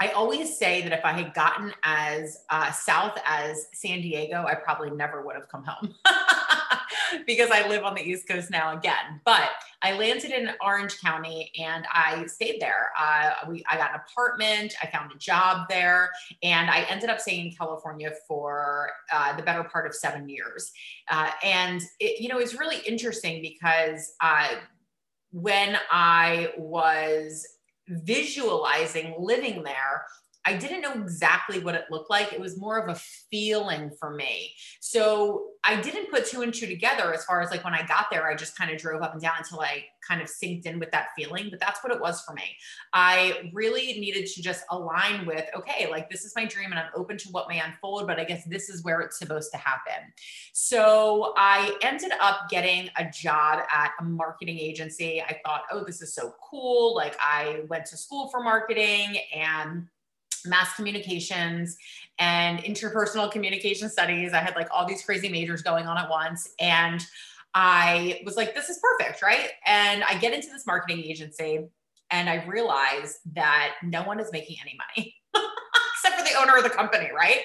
I 0.00 0.08
always 0.08 0.58
say 0.58 0.82
that 0.82 0.92
if 0.92 1.04
I 1.04 1.12
had 1.12 1.34
gotten 1.34 1.72
as 1.84 2.38
uh, 2.50 2.72
south 2.72 3.16
as 3.24 3.66
San 3.72 4.00
Diego, 4.00 4.44
I 4.44 4.54
probably 4.54 4.90
never 4.90 5.24
would 5.24 5.36
have 5.36 5.48
come 5.48 5.64
home 5.64 5.94
because 7.26 7.50
I 7.52 7.68
live 7.68 7.84
on 7.84 7.94
the 7.94 8.02
East 8.02 8.26
Coast 8.26 8.50
now 8.50 8.76
again. 8.76 9.20
But 9.24 9.50
I 9.82 9.96
landed 9.96 10.32
in 10.32 10.50
Orange 10.60 11.00
County 11.00 11.52
and 11.60 11.86
I 11.92 12.26
stayed 12.26 12.60
there. 12.60 12.90
Uh, 12.98 13.30
we, 13.48 13.64
I 13.70 13.76
got 13.76 13.94
an 13.94 14.00
apartment, 14.06 14.74
I 14.82 14.88
found 14.88 15.12
a 15.12 15.18
job 15.18 15.68
there, 15.68 16.10
and 16.42 16.70
I 16.70 16.80
ended 16.88 17.08
up 17.08 17.20
staying 17.20 17.46
in 17.46 17.52
California 17.52 18.12
for 18.26 18.90
uh, 19.12 19.36
the 19.36 19.42
better 19.42 19.62
part 19.62 19.86
of 19.86 19.94
seven 19.94 20.28
years. 20.28 20.72
Uh, 21.08 21.30
and 21.44 21.80
it, 22.00 22.20
you 22.20 22.28
know, 22.28 22.38
it's 22.38 22.54
really 22.54 22.78
interesting 22.86 23.42
because 23.42 24.14
uh, 24.20 24.48
when 25.34 25.76
I 25.90 26.52
was 26.56 27.44
visualizing 27.88 29.16
living 29.18 29.64
there, 29.64 30.06
I 30.46 30.56
didn't 30.56 30.82
know 30.82 30.92
exactly 30.92 31.58
what 31.58 31.74
it 31.74 31.86
looked 31.90 32.10
like. 32.10 32.32
It 32.32 32.40
was 32.40 32.58
more 32.58 32.78
of 32.78 32.94
a 32.94 33.00
feeling 33.30 33.90
for 33.98 34.10
me. 34.10 34.52
So 34.80 35.46
I 35.64 35.80
didn't 35.80 36.10
put 36.10 36.26
two 36.26 36.42
and 36.42 36.52
two 36.52 36.66
together 36.66 37.14
as 37.14 37.24
far 37.24 37.40
as 37.40 37.50
like 37.50 37.64
when 37.64 37.72
I 37.72 37.86
got 37.86 38.06
there, 38.10 38.28
I 38.28 38.34
just 38.34 38.56
kind 38.56 38.70
of 38.70 38.78
drove 38.78 39.00
up 39.02 39.14
and 39.14 39.22
down 39.22 39.34
until 39.38 39.60
I 39.60 39.84
kind 40.06 40.20
of 40.20 40.28
synced 40.28 40.66
in 40.66 40.78
with 40.78 40.90
that 40.90 41.08
feeling. 41.16 41.48
But 41.50 41.60
that's 41.60 41.82
what 41.82 41.92
it 41.94 42.00
was 42.00 42.20
for 42.22 42.34
me. 42.34 42.42
I 42.92 43.50
really 43.54 43.98
needed 43.98 44.26
to 44.26 44.42
just 44.42 44.64
align 44.70 45.24
with, 45.24 45.46
okay, 45.56 45.90
like 45.90 46.10
this 46.10 46.24
is 46.24 46.34
my 46.36 46.44
dream 46.44 46.70
and 46.70 46.78
I'm 46.78 46.90
open 46.94 47.16
to 47.16 47.28
what 47.30 47.48
may 47.48 47.60
unfold, 47.60 48.06
but 48.06 48.20
I 48.20 48.24
guess 48.24 48.44
this 48.44 48.68
is 48.68 48.84
where 48.84 49.00
it's 49.00 49.18
supposed 49.18 49.50
to 49.52 49.58
happen. 49.58 50.12
So 50.52 51.32
I 51.38 51.74
ended 51.80 52.12
up 52.20 52.50
getting 52.50 52.90
a 52.96 53.08
job 53.10 53.60
at 53.72 53.92
a 53.98 54.04
marketing 54.04 54.58
agency. 54.58 55.22
I 55.22 55.40
thought, 55.44 55.62
oh, 55.72 55.84
this 55.84 56.02
is 56.02 56.14
so 56.14 56.34
cool. 56.50 56.94
Like 56.94 57.16
I 57.18 57.62
went 57.68 57.86
to 57.86 57.96
school 57.96 58.28
for 58.28 58.42
marketing 58.42 59.16
and 59.34 59.88
mass 60.46 60.74
communications 60.74 61.76
and 62.18 62.58
interpersonal 62.60 63.30
communication 63.30 63.88
studies. 63.88 64.32
I 64.32 64.38
had 64.38 64.54
like 64.54 64.68
all 64.70 64.86
these 64.86 65.04
crazy 65.04 65.28
majors 65.28 65.62
going 65.62 65.86
on 65.86 65.98
at 65.98 66.08
once. 66.08 66.50
And 66.60 67.04
I 67.54 68.22
was 68.24 68.36
like, 68.36 68.54
this 68.54 68.68
is 68.68 68.78
perfect, 68.78 69.22
right? 69.22 69.50
And 69.66 70.02
I 70.04 70.18
get 70.18 70.32
into 70.32 70.48
this 70.48 70.66
marketing 70.66 71.04
agency 71.04 71.66
and 72.10 72.28
I 72.28 72.44
realize 72.46 73.18
that 73.32 73.74
no 73.82 74.02
one 74.02 74.20
is 74.20 74.30
making 74.32 74.56
any 74.60 74.76
money. 74.96 75.14
for 76.16 76.24
the 76.24 76.40
owner 76.40 76.56
of 76.56 76.64
the 76.64 76.70
company, 76.70 77.10
right? 77.14 77.40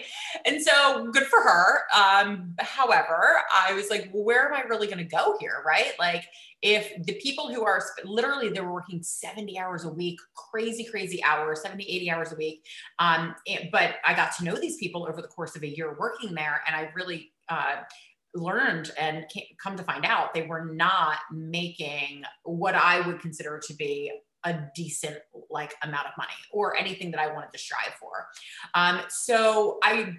And 0.45 0.61
so 0.61 1.09
good 1.11 1.23
for 1.23 1.41
her. 1.41 1.81
Um, 1.95 2.55
however, 2.59 3.37
I 3.53 3.73
was 3.73 3.89
like, 3.89 4.09
well, 4.13 4.23
where 4.23 4.47
am 4.47 4.53
I 4.53 4.61
really 4.67 4.87
going 4.87 4.99
to 4.99 5.03
go 5.03 5.37
here, 5.39 5.63
right? 5.65 5.93
Like, 5.99 6.25
if 6.61 6.91
the 7.05 7.13
people 7.15 7.53
who 7.53 7.63
are 7.63 7.81
literally 8.03 8.49
they 8.49 8.59
were 8.59 8.73
working 8.73 9.01
70 9.01 9.57
hours 9.57 9.85
a 9.85 9.89
week 9.89 10.19
crazy 10.35 10.83
crazy 10.83 11.23
hours 11.23 11.61
70 11.61 11.83
80 11.83 12.11
hours 12.11 12.31
a 12.33 12.35
week 12.35 12.65
um, 12.99 13.35
but 13.71 13.95
i 14.05 14.13
got 14.13 14.35
to 14.37 14.43
know 14.43 14.55
these 14.55 14.77
people 14.77 15.07
over 15.07 15.21
the 15.21 15.27
course 15.27 15.55
of 15.55 15.63
a 15.63 15.67
year 15.67 15.95
working 15.97 16.33
there 16.33 16.61
and 16.67 16.75
i 16.75 16.91
really 16.95 17.31
uh, 17.47 17.77
learned 18.35 18.91
and 18.99 19.25
come 19.61 19.75
to 19.75 19.83
find 19.83 20.05
out 20.05 20.33
they 20.33 20.45
were 20.45 20.65
not 20.65 21.19
making 21.31 22.23
what 22.43 22.75
i 22.75 22.99
would 23.07 23.21
consider 23.21 23.59
to 23.65 23.73
be 23.75 24.11
a 24.43 24.57
decent 24.75 25.17
like 25.49 25.73
amount 25.83 26.07
of 26.07 26.13
money 26.17 26.29
or 26.51 26.77
anything 26.77 27.11
that 27.11 27.19
i 27.19 27.31
wanted 27.33 27.51
to 27.51 27.57
strive 27.57 27.93
for 27.99 28.27
um, 28.73 29.01
so 29.09 29.79
i 29.83 30.15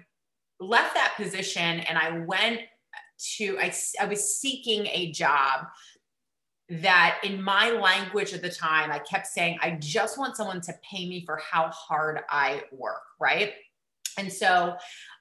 left 0.59 0.93
that 0.93 1.13
position 1.17 1.79
and 1.81 1.97
i 1.97 2.19
went 2.19 2.61
to 3.37 3.57
I, 3.59 3.73
I 3.99 4.05
was 4.05 4.37
seeking 4.37 4.87
a 4.87 5.11
job 5.11 5.67
that 6.69 7.19
in 7.23 7.41
my 7.41 7.69
language 7.71 8.33
at 8.33 8.41
the 8.41 8.49
time, 8.49 8.91
I 8.91 8.99
kept 8.99 9.27
saying, 9.27 9.59
I 9.61 9.71
just 9.71 10.17
want 10.17 10.37
someone 10.37 10.61
to 10.61 10.73
pay 10.89 11.07
me 11.07 11.25
for 11.25 11.37
how 11.37 11.67
hard 11.67 12.21
I 12.29 12.63
work, 12.71 13.03
right? 13.19 13.53
And 14.17 14.31
so 14.31 14.77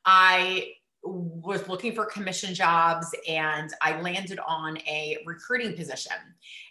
I 0.07 0.73
was 1.03 1.67
looking 1.69 1.95
for 1.95 2.05
commission 2.05 2.55
jobs 2.55 3.07
and 3.29 3.71
I 3.81 4.01
landed 4.01 4.39
on 4.47 4.79
a 4.79 5.19
recruiting 5.27 5.75
position. 5.75 6.17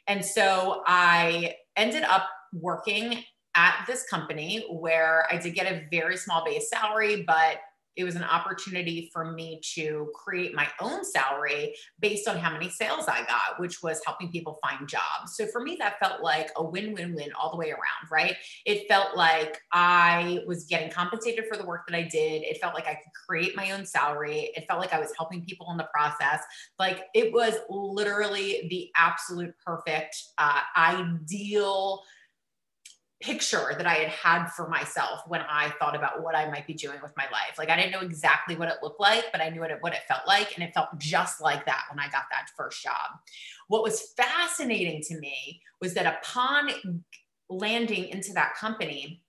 And 0.08 0.24
so 0.24 0.84
I 0.86 1.56
ended 1.76 2.04
up 2.04 2.28
working 2.54 3.24
at 3.56 3.84
this 3.88 4.08
company 4.10 4.66
where 4.70 5.28
I 5.32 5.38
did 5.38 5.56
get 5.56 5.72
a 5.72 5.88
very 5.92 6.18
small 6.18 6.46
base 6.46 6.70
salary, 6.70 7.24
but 7.26 7.58
it 8.00 8.06
was 8.06 8.16
an 8.16 8.24
opportunity 8.24 9.10
for 9.12 9.34
me 9.34 9.60
to 9.76 10.10
create 10.16 10.56
my 10.56 10.68
own 10.80 11.04
salary 11.04 11.76
based 12.00 12.30
on 12.30 12.38
how 12.38 12.50
many 12.50 12.70
sales 12.70 13.10
I 13.10 13.26
got, 13.26 13.60
which 13.60 13.84
was 13.84 14.00
helping 14.06 14.32
people 14.32 14.58
find 14.62 14.88
jobs. 14.88 15.36
So 15.36 15.46
for 15.48 15.62
me, 15.62 15.76
that 15.80 16.00
felt 16.00 16.24
like 16.24 16.50
a 16.56 16.64
win 16.64 16.94
win 16.94 17.14
win 17.14 17.34
all 17.34 17.52
the 17.52 17.58
way 17.58 17.72
around, 17.72 18.10
right? 18.10 18.38
It 18.66 18.88
felt 18.88 19.18
like 19.18 19.60
I 19.74 20.40
was 20.48 20.64
getting 20.64 20.90
compensated 20.90 21.44
for 21.50 21.58
the 21.58 21.66
work 21.66 21.88
that 21.90 21.96
I 21.96 22.04
did. 22.04 22.44
It 22.44 22.62
felt 22.62 22.74
like 22.74 22.88
I 22.88 22.94
could 22.94 23.12
create 23.28 23.58
my 23.58 23.72
own 23.72 23.86
salary. 23.86 24.52
It 24.56 24.66
felt 24.66 24.80
like 24.80 24.94
I 24.94 25.00
was 25.00 25.12
helping 25.18 25.44
people 25.44 25.68
in 25.72 25.78
the 25.78 25.90
process. 25.94 26.42
Like 26.80 27.08
it 27.14 27.34
was 27.34 27.56
literally 27.70 28.66
the 28.70 28.90
absolute 28.96 29.54
perfect, 29.66 30.16
uh, 30.38 30.62
ideal 30.78 32.02
picture 33.22 33.74
that 33.78 33.86
I 33.86 33.96
had 33.96 34.10
had 34.10 34.48
for 34.48 34.70
myself 34.70 35.22
when 35.28 35.42
I 35.42 35.70
thought 35.78 35.96
about 35.96 36.24
what 36.24 36.36
I 36.36 36.50
might 36.50 36.66
be 36.66 36.74
doing 36.74 37.00
with 37.02 37.12
my 37.18 37.26
life. 37.26 37.58
Like 37.58 37.70
I 37.70 37.76
didn't 37.76 37.92
know 37.92 38.00
exactly 38.00 38.56
what 38.56 38.70
it 38.70 38.76
looked 38.82 39.00
like, 39.00 39.26
but 39.32 39.42
I 39.42 39.50
knew 39.50 39.60
what 39.60 39.72
it, 39.72 39.78
what 39.82 39.94
it 39.94 40.04
felt 40.08 40.26
like. 40.26 40.56
And 40.56 40.64
it 40.64 40.74
felt 40.74 40.98
just 40.98 41.42
like 41.42 41.66
that 41.66 41.84
when 41.90 42.00
I 42.00 42.06
got 42.06 42.24
that 42.32 42.50
first 42.56 42.82
job. 42.82 43.20
What 43.68 43.84
was 43.84 44.14
fascinating 44.16 45.02
to 45.08 45.20
me 45.20 45.62
was 45.82 45.94
that 45.96 46.22
upon 46.22 46.72
landing 47.50 48.08
into 48.08 48.32
that 48.34 48.56
company, 48.56 49.22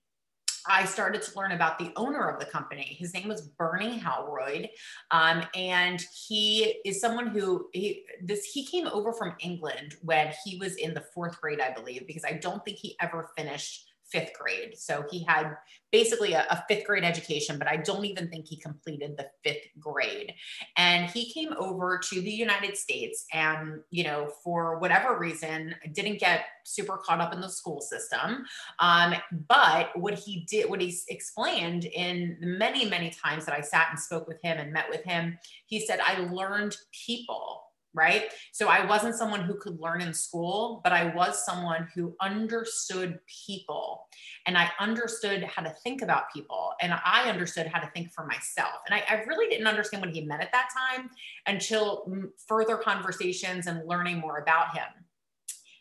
I 0.67 0.85
started 0.85 1.21
to 1.21 1.37
learn 1.37 1.51
about 1.51 1.79
the 1.79 1.91
owner 1.95 2.29
of 2.29 2.39
the 2.39 2.45
company. 2.45 2.95
His 2.99 3.13
name 3.13 3.27
was 3.27 3.41
Bernie 3.41 3.99
Halroyd, 3.99 4.69
um, 5.11 5.43
and 5.55 6.03
he 6.27 6.79
is 6.85 6.99
someone 7.01 7.27
who 7.27 7.67
he 7.73 8.03
this 8.21 8.45
he 8.45 8.65
came 8.65 8.87
over 8.87 9.13
from 9.13 9.35
England 9.39 9.95
when 10.01 10.33
he 10.43 10.57
was 10.57 10.75
in 10.75 10.93
the 10.93 11.03
fourth 11.13 11.39
grade, 11.41 11.61
I 11.61 11.73
believe, 11.73 12.07
because 12.07 12.25
I 12.25 12.33
don't 12.33 12.63
think 12.63 12.77
he 12.77 12.95
ever 12.99 13.29
finished 13.37 13.90
fifth 14.11 14.33
grade. 14.33 14.77
So 14.77 15.05
he 15.09 15.23
had 15.23 15.55
basically 15.91 16.33
a, 16.33 16.45
a, 16.49 16.63
fifth 16.67 16.85
grade 16.85 17.03
education, 17.03 17.57
but 17.57 17.67
I 17.67 17.77
don't 17.77 18.05
even 18.05 18.29
think 18.29 18.47
he 18.47 18.57
completed 18.57 19.17
the 19.17 19.27
fifth 19.43 19.67
grade. 19.79 20.33
And 20.77 21.09
he 21.09 21.31
came 21.33 21.53
over 21.57 21.97
to 21.97 22.21
the 22.21 22.31
United 22.31 22.77
States 22.77 23.25
and, 23.33 23.81
you 23.89 24.03
know, 24.03 24.31
for 24.43 24.79
whatever 24.79 25.17
reason, 25.17 25.75
didn't 25.93 26.19
get 26.19 26.45
super 26.63 26.97
caught 26.97 27.19
up 27.19 27.33
in 27.33 27.41
the 27.41 27.49
school 27.49 27.81
system. 27.81 28.45
Um, 28.79 29.15
but 29.47 29.89
what 29.95 30.13
he 30.13 30.45
did, 30.49 30.69
what 30.69 30.81
he 30.81 30.97
explained 31.09 31.85
in 31.85 32.37
many, 32.39 32.89
many 32.89 33.09
times 33.09 33.45
that 33.45 33.55
I 33.55 33.61
sat 33.61 33.87
and 33.89 33.99
spoke 33.99 34.27
with 34.27 34.41
him 34.41 34.57
and 34.57 34.71
met 34.71 34.89
with 34.89 35.03
him, 35.03 35.37
he 35.65 35.85
said, 35.85 35.99
I 35.99 36.19
learned 36.31 36.77
people 37.05 37.63
right? 37.93 38.31
So 38.53 38.69
I 38.69 38.85
wasn't 38.85 39.15
someone 39.15 39.41
who 39.41 39.55
could 39.55 39.79
learn 39.79 40.01
in 40.01 40.13
school, 40.13 40.79
but 40.83 40.93
I 40.93 41.13
was 41.13 41.45
someone 41.45 41.89
who 41.93 42.15
understood 42.21 43.19
people 43.45 44.07
and 44.45 44.57
I 44.57 44.69
understood 44.79 45.43
how 45.43 45.61
to 45.63 45.69
think 45.83 46.01
about 46.01 46.31
people 46.33 46.73
and 46.81 46.93
I 46.93 47.29
understood 47.29 47.67
how 47.67 47.79
to 47.79 47.89
think 47.91 48.13
for 48.13 48.25
myself. 48.25 48.81
And 48.87 48.95
I, 48.95 49.03
I 49.09 49.23
really 49.23 49.49
didn't 49.49 49.67
understand 49.67 50.03
what 50.03 50.13
he 50.13 50.21
meant 50.21 50.41
at 50.41 50.51
that 50.53 50.69
time 50.75 51.09
until 51.47 52.05
further 52.47 52.77
conversations 52.77 53.67
and 53.67 53.87
learning 53.87 54.19
more 54.19 54.37
about 54.37 54.75
him. 54.75 54.87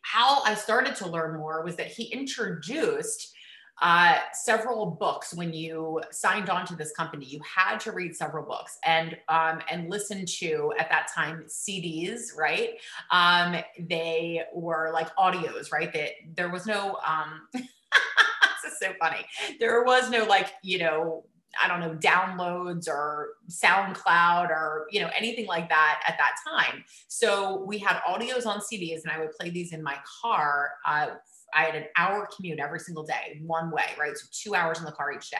How 0.02 0.42
I 0.42 0.54
started 0.54 0.96
to 0.96 1.08
learn 1.08 1.38
more 1.38 1.64
was 1.64 1.76
that 1.76 1.86
he 1.86 2.04
introduced 2.04 3.34
uh, 3.80 4.18
several 4.32 4.86
books 4.86 5.34
when 5.34 5.52
you 5.52 6.00
signed 6.10 6.50
on 6.50 6.66
to 6.66 6.76
this 6.76 6.92
company. 6.92 7.24
You 7.26 7.40
had 7.42 7.78
to 7.80 7.92
read 7.92 8.14
several 8.14 8.44
books 8.44 8.78
and 8.84 9.16
um, 9.28 9.60
and 9.70 9.88
listen 9.88 10.26
to 10.26 10.72
at 10.78 10.90
that 10.90 11.08
time 11.14 11.44
CDs, 11.48 12.36
right? 12.36 12.74
Um, 13.10 13.56
they 13.78 14.42
were 14.54 14.90
like 14.92 15.14
audios, 15.16 15.72
right? 15.72 15.92
That 15.92 16.10
there 16.34 16.50
was 16.50 16.66
no. 16.66 16.98
Um, 17.06 17.42
this 17.52 18.72
is 18.72 18.78
so 18.78 18.92
funny. 19.00 19.24
There 19.58 19.82
was 19.84 20.10
no 20.10 20.24
like 20.24 20.52
you 20.62 20.78
know 20.78 21.24
I 21.62 21.68
don't 21.68 21.80
know, 21.80 21.94
downloads 21.96 22.88
or 22.88 23.30
SoundCloud 23.48 24.50
or, 24.50 24.86
you 24.90 25.00
know, 25.00 25.10
anything 25.16 25.46
like 25.46 25.68
that 25.68 26.00
at 26.06 26.16
that 26.18 26.34
time. 26.46 26.84
So 27.08 27.64
we 27.66 27.78
had 27.78 28.00
audios 28.08 28.46
on 28.46 28.60
CDs 28.60 29.02
and 29.02 29.10
I 29.10 29.18
would 29.18 29.32
play 29.32 29.50
these 29.50 29.72
in 29.72 29.82
my 29.82 29.96
car 30.22 30.70
uh, 30.86 31.08
I 31.54 31.64
had 31.64 31.74
an 31.74 31.84
hour 31.96 32.28
commute 32.34 32.58
every 32.58 32.80
single 32.80 33.04
day, 33.04 33.40
one 33.44 33.70
way, 33.70 33.86
right? 33.98 34.16
So 34.16 34.26
two 34.32 34.54
hours 34.54 34.78
in 34.78 34.84
the 34.84 34.92
car 34.92 35.12
each 35.12 35.30
day. 35.30 35.38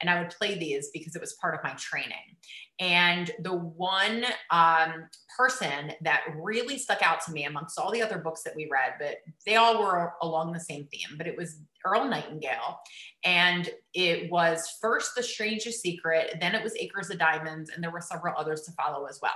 And 0.00 0.10
I 0.10 0.20
would 0.20 0.30
play 0.30 0.58
these 0.58 0.90
because 0.92 1.14
it 1.14 1.20
was 1.20 1.34
part 1.34 1.54
of 1.54 1.62
my 1.62 1.74
training. 1.74 2.36
And 2.80 3.30
the 3.40 3.54
one 3.54 4.24
um, 4.50 5.08
person 5.36 5.92
that 6.00 6.22
really 6.36 6.78
stuck 6.78 7.02
out 7.02 7.20
to 7.26 7.32
me 7.32 7.44
amongst 7.44 7.78
all 7.78 7.92
the 7.92 8.02
other 8.02 8.18
books 8.18 8.42
that 8.42 8.56
we 8.56 8.68
read, 8.70 8.94
but 8.98 9.18
they 9.46 9.56
all 9.56 9.80
were 9.80 10.14
along 10.22 10.52
the 10.52 10.60
same 10.60 10.86
theme, 10.86 11.16
but 11.16 11.26
it 11.26 11.36
was 11.36 11.58
Earl 11.84 12.08
Nightingale. 12.08 12.80
And 13.24 13.70
it 13.94 14.30
was 14.30 14.78
first 14.80 15.14
The 15.14 15.22
Strangest 15.22 15.80
Secret, 15.80 16.38
then 16.40 16.54
it 16.54 16.62
was 16.62 16.74
Acres 16.76 17.10
of 17.10 17.18
Diamonds, 17.18 17.70
and 17.70 17.82
there 17.82 17.90
were 17.90 18.00
several 18.00 18.34
others 18.36 18.62
to 18.62 18.72
follow 18.72 19.06
as 19.06 19.20
well. 19.22 19.32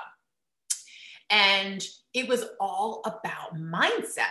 And 1.30 1.84
it 2.14 2.28
was 2.28 2.44
all 2.60 3.02
about 3.04 3.56
mindset 3.56 4.24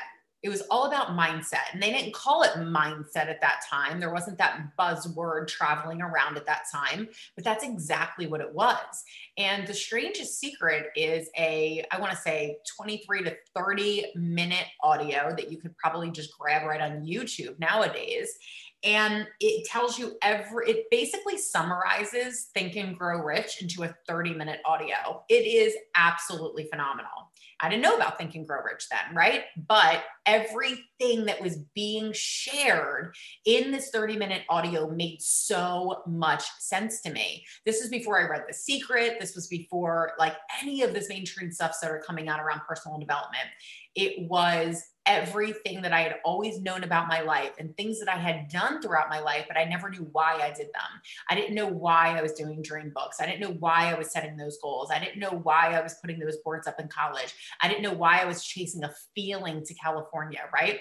It 0.45 0.49
was 0.49 0.61
all 0.69 0.85
about 0.85 1.17
mindset. 1.17 1.73
And 1.73 1.81
they 1.81 1.91
didn't 1.91 2.13
call 2.13 2.43
it 2.43 2.51
mindset 2.51 3.29
at 3.29 3.41
that 3.41 3.61
time. 3.67 3.99
There 3.99 4.13
wasn't 4.13 4.37
that 4.37 4.61
buzzword 4.79 5.47
traveling 5.47 6.03
around 6.03 6.37
at 6.37 6.45
that 6.45 6.65
time, 6.71 7.09
but 7.33 7.43
that's 7.43 7.63
exactly 7.63 8.27
what 8.27 8.41
it 8.41 8.53
was. 8.53 9.03
And 9.37 9.65
the 9.65 9.73
strangest 9.73 10.39
secret 10.39 10.91
is 10.95 11.31
a, 11.35 11.83
I 11.89 11.99
want 11.99 12.11
to 12.11 12.17
say 12.17 12.57
23 12.77 13.23
to 13.23 13.35
30 13.55 14.11
minute 14.15 14.67
audio 14.83 15.33
that 15.35 15.51
you 15.51 15.57
could 15.57 15.75
probably 15.77 16.11
just 16.11 16.37
grab 16.37 16.67
right 16.67 16.79
on 16.79 17.07
YouTube 17.07 17.57
nowadays 17.57 18.37
and 18.83 19.27
it 19.39 19.65
tells 19.65 19.97
you 19.97 20.15
every 20.21 20.69
it 20.69 20.85
basically 20.91 21.37
summarizes 21.37 22.49
think 22.53 22.75
and 22.75 22.97
grow 22.97 23.21
rich 23.21 23.61
into 23.61 23.83
a 23.83 23.95
30 24.07 24.35
minute 24.35 24.59
audio 24.65 25.23
it 25.27 25.45
is 25.45 25.75
absolutely 25.95 26.67
phenomenal 26.69 27.31
i 27.59 27.69
didn't 27.69 27.81
know 27.81 27.95
about 27.95 28.17
think 28.17 28.35
and 28.35 28.47
grow 28.47 28.61
rich 28.63 28.87
then 28.89 29.15
right? 29.15 29.43
But 29.67 30.03
everything 30.25 31.25
that 31.25 31.41
was 31.41 31.57
being 31.75 32.11
shared 32.13 33.15
in 33.45 33.71
this 33.71 33.89
30 33.89 34.17
minute 34.17 34.43
audio 34.49 34.89
made 34.89 35.21
so 35.21 36.01
much 36.07 36.43
sense 36.59 37.01
to 37.01 37.11
me. 37.11 37.45
This 37.65 37.81
is 37.81 37.89
before 37.89 38.19
i 38.19 38.27
read 38.27 38.43
the 38.47 38.53
secret. 38.53 39.17
This 39.19 39.35
was 39.35 39.47
before 39.47 40.13
like 40.19 40.35
any 40.61 40.81
of 40.81 40.93
this 40.93 41.09
mainstream 41.09 41.51
stuff 41.51 41.73
started 41.73 42.05
coming 42.05 42.27
out 42.27 42.39
around 42.39 42.61
personal 42.67 42.97
development 42.97 43.47
it 43.95 44.29
was 44.29 44.83
everything 45.05 45.81
that 45.83 45.93
I 45.93 46.01
had 46.01 46.15
always 46.25 46.59
known 46.61 46.83
about 46.83 47.07
my 47.07 47.21
life 47.21 47.51
and 47.59 47.75
things 47.77 47.99
that 47.99 48.09
I 48.09 48.17
had 48.17 48.49
done 48.49 48.81
throughout 48.81 49.09
my 49.09 49.19
life, 49.19 49.45
but 49.47 49.57
I 49.57 49.63
never 49.65 49.89
knew 49.89 50.07
why 50.11 50.39
I 50.41 50.49
did 50.49 50.67
them. 50.67 51.01
I 51.29 51.35
didn't 51.35 51.55
know 51.55 51.67
why 51.67 52.17
I 52.17 52.21
was 52.21 52.33
doing 52.33 52.61
dream 52.61 52.91
books. 52.93 53.21
I 53.21 53.25
didn't 53.25 53.41
know 53.41 53.55
why 53.59 53.91
I 53.91 53.97
was 53.97 54.11
setting 54.11 54.35
those 54.35 54.57
goals. 54.61 54.89
I 54.91 54.99
didn't 54.99 55.19
know 55.19 55.39
why 55.43 55.73
I 55.73 55.81
was 55.81 55.95
putting 55.95 56.19
those 56.19 56.37
boards 56.37 56.67
up 56.67 56.79
in 56.79 56.87
college. 56.87 57.33
I 57.61 57.67
didn't 57.67 57.83
know 57.83 57.93
why 57.93 58.19
I 58.19 58.25
was 58.25 58.43
chasing 58.43 58.83
a 58.83 58.93
feeling 59.13 59.63
to 59.63 59.73
California, 59.75 60.41
right? 60.53 60.79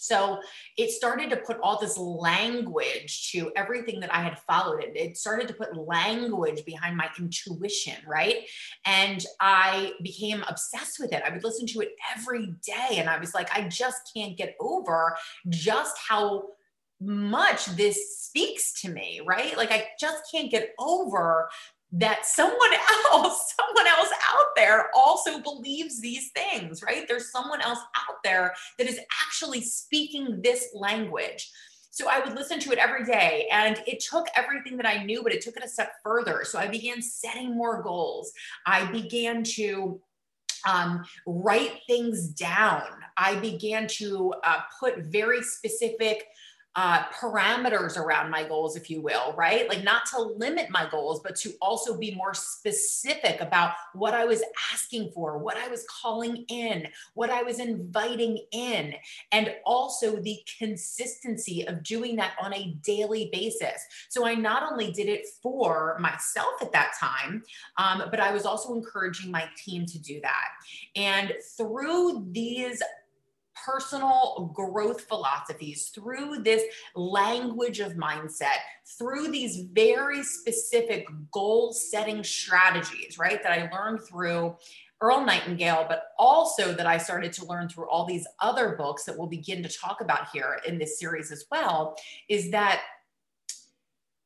So 0.00 0.40
it 0.76 0.90
started 0.90 1.30
to 1.30 1.36
put 1.36 1.58
all 1.62 1.78
this 1.78 1.98
language 1.98 3.30
to 3.32 3.52
everything 3.56 4.00
that 4.00 4.14
I 4.14 4.22
had 4.22 4.38
followed. 4.40 4.82
It, 4.82 4.96
it 4.96 5.16
started 5.16 5.48
to 5.48 5.54
put 5.54 5.76
language 5.76 6.64
behind 6.64 6.96
my 6.96 7.08
intuition, 7.18 7.96
right? 8.06 8.46
And 8.84 9.24
I 9.40 9.92
became 10.02 10.44
obsessed 10.48 10.98
with 11.00 11.12
it. 11.12 11.22
I 11.24 11.30
would 11.30 11.44
listen 11.44 11.66
to 11.68 11.80
it 11.80 11.90
every 12.16 12.54
day. 12.64 12.98
And 12.98 13.08
I 13.08 13.18
was 13.18 13.34
like, 13.34 13.48
I 13.56 13.68
just 13.68 14.10
can't 14.14 14.36
get 14.36 14.54
over 14.60 15.16
just 15.48 15.96
how 15.98 16.44
much 17.00 17.66
this 17.66 18.18
speaks 18.18 18.80
to 18.82 18.90
me, 18.90 19.20
right? 19.24 19.56
Like 19.56 19.70
I 19.70 19.88
just 20.00 20.24
can't 20.32 20.50
get 20.50 20.74
over 20.78 21.48
that 21.92 22.26
someone 22.26 22.58
else, 23.12 23.54
someone 23.58 23.86
else 23.86 24.10
out 24.30 24.46
there 24.56 24.86
also 24.94 25.40
believes 25.40 26.00
these 26.00 26.30
things, 26.30 26.82
right? 26.82 27.06
There's 27.08 27.30
someone 27.30 27.60
else 27.60 27.78
out 27.78 28.16
there 28.24 28.54
that 28.78 28.86
is 28.86 29.00
actually 29.26 29.62
speaking 29.62 30.40
this 30.42 30.68
language. 30.74 31.50
So 31.90 32.08
I 32.08 32.20
would 32.20 32.34
listen 32.34 32.60
to 32.60 32.70
it 32.70 32.78
every 32.78 33.04
day 33.04 33.48
and 33.50 33.82
it 33.86 34.00
took 34.00 34.28
everything 34.36 34.76
that 34.76 34.86
I 34.86 35.02
knew, 35.02 35.22
but 35.22 35.32
it 35.32 35.40
took 35.40 35.56
it 35.56 35.64
a 35.64 35.68
step 35.68 35.92
further. 36.04 36.44
So 36.44 36.58
I 36.58 36.68
began 36.68 37.02
setting 37.02 37.56
more 37.56 37.82
goals. 37.82 38.32
I 38.66 38.90
began 38.92 39.42
to 39.54 40.00
um, 40.68 41.04
write 41.26 41.80
things 41.88 42.28
down. 42.28 42.84
I 43.16 43.36
began 43.36 43.88
to 43.88 44.32
uh, 44.44 44.60
put 44.78 44.98
very 44.98 45.42
specific 45.42 46.24
uh, 46.78 47.02
parameters 47.08 47.96
around 47.96 48.30
my 48.30 48.46
goals, 48.46 48.76
if 48.76 48.88
you 48.88 49.00
will, 49.00 49.34
right? 49.36 49.68
Like 49.68 49.82
not 49.82 50.06
to 50.12 50.20
limit 50.22 50.70
my 50.70 50.88
goals, 50.88 51.20
but 51.24 51.34
to 51.38 51.54
also 51.60 51.98
be 51.98 52.14
more 52.14 52.34
specific 52.34 53.40
about 53.40 53.72
what 53.94 54.14
I 54.14 54.24
was 54.24 54.44
asking 54.72 55.10
for, 55.12 55.38
what 55.38 55.56
I 55.56 55.66
was 55.66 55.84
calling 55.90 56.44
in, 56.48 56.86
what 57.14 57.30
I 57.30 57.42
was 57.42 57.58
inviting 57.58 58.38
in, 58.52 58.94
and 59.32 59.56
also 59.66 60.20
the 60.20 60.38
consistency 60.56 61.66
of 61.66 61.82
doing 61.82 62.14
that 62.14 62.34
on 62.40 62.54
a 62.54 62.78
daily 62.84 63.28
basis. 63.32 63.82
So 64.08 64.24
I 64.24 64.36
not 64.36 64.70
only 64.70 64.92
did 64.92 65.08
it 65.08 65.26
for 65.42 65.98
myself 65.98 66.62
at 66.62 66.70
that 66.70 66.92
time, 66.96 67.42
um, 67.78 68.04
but 68.08 68.20
I 68.20 68.32
was 68.32 68.46
also 68.46 68.72
encouraging 68.74 69.32
my 69.32 69.48
team 69.56 69.84
to 69.84 69.98
do 69.98 70.20
that. 70.20 70.50
And 70.94 71.32
through 71.56 72.28
these 72.30 72.80
personal 73.68 74.50
growth 74.54 75.02
philosophies, 75.02 75.88
through 75.88 76.38
this 76.42 76.62
language 76.96 77.80
of 77.80 77.92
mindset, 77.92 78.58
through 78.98 79.30
these 79.30 79.66
very 79.72 80.22
specific 80.22 81.06
goal 81.32 81.72
setting 81.72 82.24
strategies, 82.24 83.18
right? 83.18 83.42
That 83.42 83.52
I 83.52 83.70
learned 83.70 84.00
through 84.08 84.56
Earl 85.00 85.24
Nightingale, 85.24 85.86
but 85.88 86.04
also 86.18 86.72
that 86.72 86.86
I 86.86 86.98
started 86.98 87.32
to 87.34 87.46
learn 87.46 87.68
through 87.68 87.88
all 87.88 88.06
these 88.06 88.26
other 88.40 88.74
books 88.76 89.04
that 89.04 89.16
we'll 89.16 89.28
begin 89.28 89.62
to 89.62 89.68
talk 89.68 90.00
about 90.00 90.28
here 90.32 90.60
in 90.66 90.78
this 90.78 90.98
series 90.98 91.30
as 91.30 91.44
well, 91.50 91.96
is 92.28 92.50
that 92.50 92.82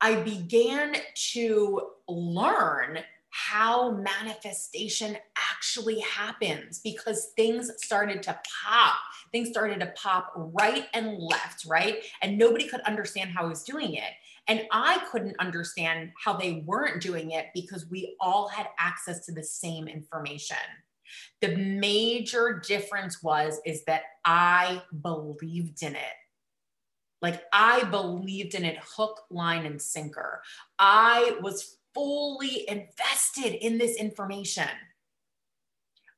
I 0.00 0.16
began 0.16 0.96
to 1.32 1.80
learn 2.08 3.00
how 3.32 3.92
manifestation 3.92 5.16
actually 5.52 6.00
happens 6.00 6.80
because 6.80 7.32
things 7.34 7.70
started 7.78 8.22
to 8.22 8.38
pop. 8.62 8.96
Things 9.32 9.48
started 9.48 9.80
to 9.80 9.92
pop 9.96 10.32
right 10.36 10.84
and 10.92 11.16
left, 11.18 11.64
right? 11.66 12.04
And 12.20 12.36
nobody 12.36 12.68
could 12.68 12.82
understand 12.82 13.30
how 13.30 13.44
I 13.44 13.48
was 13.48 13.62
doing 13.62 13.94
it. 13.94 14.12
And 14.48 14.62
I 14.70 15.02
couldn't 15.10 15.40
understand 15.40 16.10
how 16.22 16.34
they 16.34 16.62
weren't 16.66 17.02
doing 17.02 17.30
it 17.30 17.46
because 17.54 17.88
we 17.88 18.16
all 18.20 18.48
had 18.48 18.66
access 18.78 19.24
to 19.26 19.32
the 19.32 19.42
same 19.42 19.88
information. 19.88 20.56
The 21.40 21.56
major 21.56 22.62
difference 22.66 23.22
was 23.22 23.60
is 23.64 23.82
that 23.84 24.02
I 24.26 24.82
believed 25.00 25.82
in 25.82 25.94
it. 25.96 26.16
Like 27.22 27.44
I 27.50 27.84
believed 27.84 28.54
in 28.54 28.66
it 28.66 28.78
hook, 28.82 29.22
line, 29.30 29.64
and 29.64 29.80
sinker. 29.80 30.42
I 30.78 31.38
was 31.40 31.78
fully 31.94 32.68
invested 32.68 33.54
in 33.64 33.78
this 33.78 33.96
information. 33.96 34.68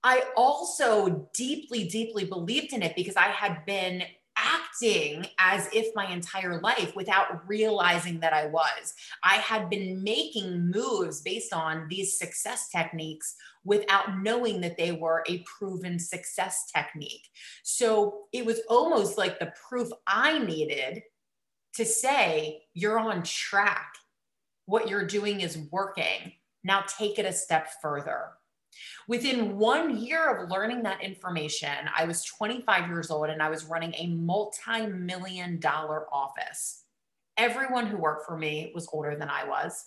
I 0.02 0.22
also 0.36 1.28
deeply, 1.34 1.84
deeply 1.84 2.24
believed 2.24 2.72
in 2.72 2.82
it 2.82 2.94
because 2.94 3.16
I 3.16 3.28
had 3.28 3.64
been 3.64 4.04
acting 4.36 5.26
as 5.38 5.68
if 5.72 5.94
my 5.94 6.06
entire 6.10 6.60
life 6.60 6.94
without 6.96 7.48
realizing 7.48 8.20
that 8.20 8.32
I 8.32 8.46
was. 8.46 8.94
I 9.22 9.36
had 9.36 9.70
been 9.70 10.02
making 10.02 10.70
moves 10.70 11.20
based 11.22 11.52
on 11.52 11.86
these 11.88 12.18
success 12.18 12.68
techniques 12.68 13.36
without 13.64 14.20
knowing 14.20 14.60
that 14.60 14.76
they 14.76 14.92
were 14.92 15.24
a 15.28 15.44
proven 15.58 15.98
success 15.98 16.70
technique. 16.74 17.26
So 17.62 18.24
it 18.32 18.44
was 18.44 18.60
almost 18.68 19.16
like 19.16 19.38
the 19.38 19.52
proof 19.68 19.88
I 20.06 20.38
needed 20.38 21.02
to 21.74 21.84
say, 21.84 22.62
you're 22.74 22.98
on 22.98 23.22
track 23.22 23.94
what 24.66 24.88
you're 24.88 25.06
doing 25.06 25.40
is 25.40 25.58
working. 25.70 26.32
Now 26.62 26.84
take 26.98 27.18
it 27.18 27.26
a 27.26 27.32
step 27.32 27.68
further. 27.82 28.30
Within 29.06 29.56
one 29.56 29.98
year 29.98 30.36
of 30.36 30.50
learning 30.50 30.82
that 30.82 31.02
information, 31.02 31.70
I 31.96 32.04
was 32.06 32.24
25 32.24 32.88
years 32.88 33.10
old 33.10 33.28
and 33.28 33.42
I 33.42 33.50
was 33.50 33.66
running 33.66 33.94
a 33.96 34.08
multi 34.08 34.86
million 34.86 35.60
dollar 35.60 36.06
office. 36.12 36.82
Everyone 37.36 37.86
who 37.86 37.98
worked 37.98 38.26
for 38.26 38.36
me 38.36 38.72
was 38.74 38.88
older 38.92 39.16
than 39.16 39.28
I 39.28 39.46
was. 39.46 39.84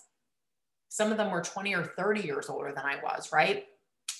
Some 0.88 1.10
of 1.10 1.18
them 1.18 1.30
were 1.30 1.42
20 1.42 1.74
or 1.74 1.84
30 1.84 2.22
years 2.22 2.48
older 2.48 2.72
than 2.74 2.84
I 2.84 2.96
was, 3.02 3.30
right? 3.32 3.64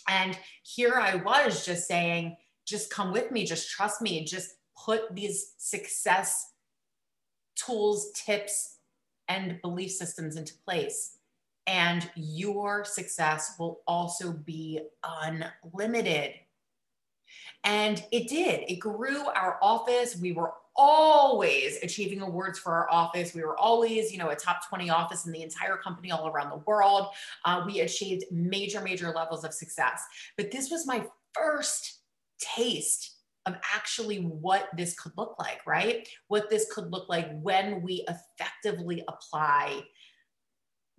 And 0.09 0.38
here 0.62 0.94
I 0.94 1.16
was 1.16 1.64
just 1.64 1.87
saying, 1.87 2.37
just 2.66 2.90
come 2.90 3.12
with 3.12 3.31
me, 3.31 3.44
just 3.44 3.71
trust 3.71 4.03
me, 4.03 4.25
just 4.25 4.51
put 4.85 5.14
these 5.14 5.55
success 5.59 6.53
tools, 7.57 8.11
tips, 8.14 8.77
and 9.28 9.60
belief 9.62 9.92
systems 9.92 10.36
into 10.36 10.54
place. 10.64 11.16
And 11.66 12.08
your 12.16 12.84
success 12.84 13.54
will 13.58 13.80
also 13.86 14.32
be 14.32 14.80
unlimited. 15.04 16.34
And 17.64 18.02
it 18.10 18.28
did. 18.28 18.64
It 18.68 18.76
grew 18.76 19.26
our 19.26 19.58
office. 19.60 20.16
We 20.16 20.32
were 20.32 20.52
always 20.74 21.78
achieving 21.82 22.22
awards 22.22 22.58
for 22.58 22.72
our 22.72 22.90
office. 22.90 23.34
We 23.34 23.42
were 23.42 23.58
always, 23.58 24.12
you 24.12 24.18
know, 24.18 24.30
a 24.30 24.36
top 24.36 24.66
20 24.68 24.88
office 24.88 25.26
in 25.26 25.32
the 25.32 25.42
entire 25.42 25.76
company 25.76 26.10
all 26.10 26.28
around 26.28 26.50
the 26.50 26.62
world. 26.66 27.08
Uh, 27.44 27.64
we 27.66 27.80
achieved 27.80 28.24
major, 28.30 28.80
major 28.80 29.10
levels 29.10 29.44
of 29.44 29.52
success. 29.52 30.02
But 30.36 30.50
this 30.50 30.70
was 30.70 30.86
my 30.86 31.04
first 31.34 31.98
taste 32.40 33.17
of 33.48 33.61
actually 33.74 34.18
what 34.18 34.68
this 34.76 34.98
could 34.98 35.12
look 35.16 35.37
like, 35.38 35.66
right? 35.66 36.08
What 36.28 36.50
this 36.50 36.66
could 36.72 36.90
look 36.92 37.08
like 37.08 37.28
when 37.40 37.82
we 37.82 38.06
effectively 38.08 39.02
apply 39.08 39.82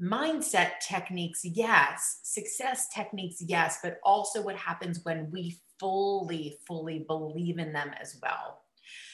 mindset 0.01 0.79
techniques, 0.87 1.41
yes, 1.43 2.19
success 2.23 2.87
techniques, 2.93 3.41
yes, 3.41 3.79
but 3.83 3.99
also 4.03 4.41
what 4.41 4.55
happens 4.55 5.01
when 5.03 5.29
we 5.31 5.59
fully, 5.79 6.57
fully 6.67 7.05
believe 7.07 7.59
in 7.59 7.73
them 7.73 7.91
as 7.99 8.17
well. 8.21 8.61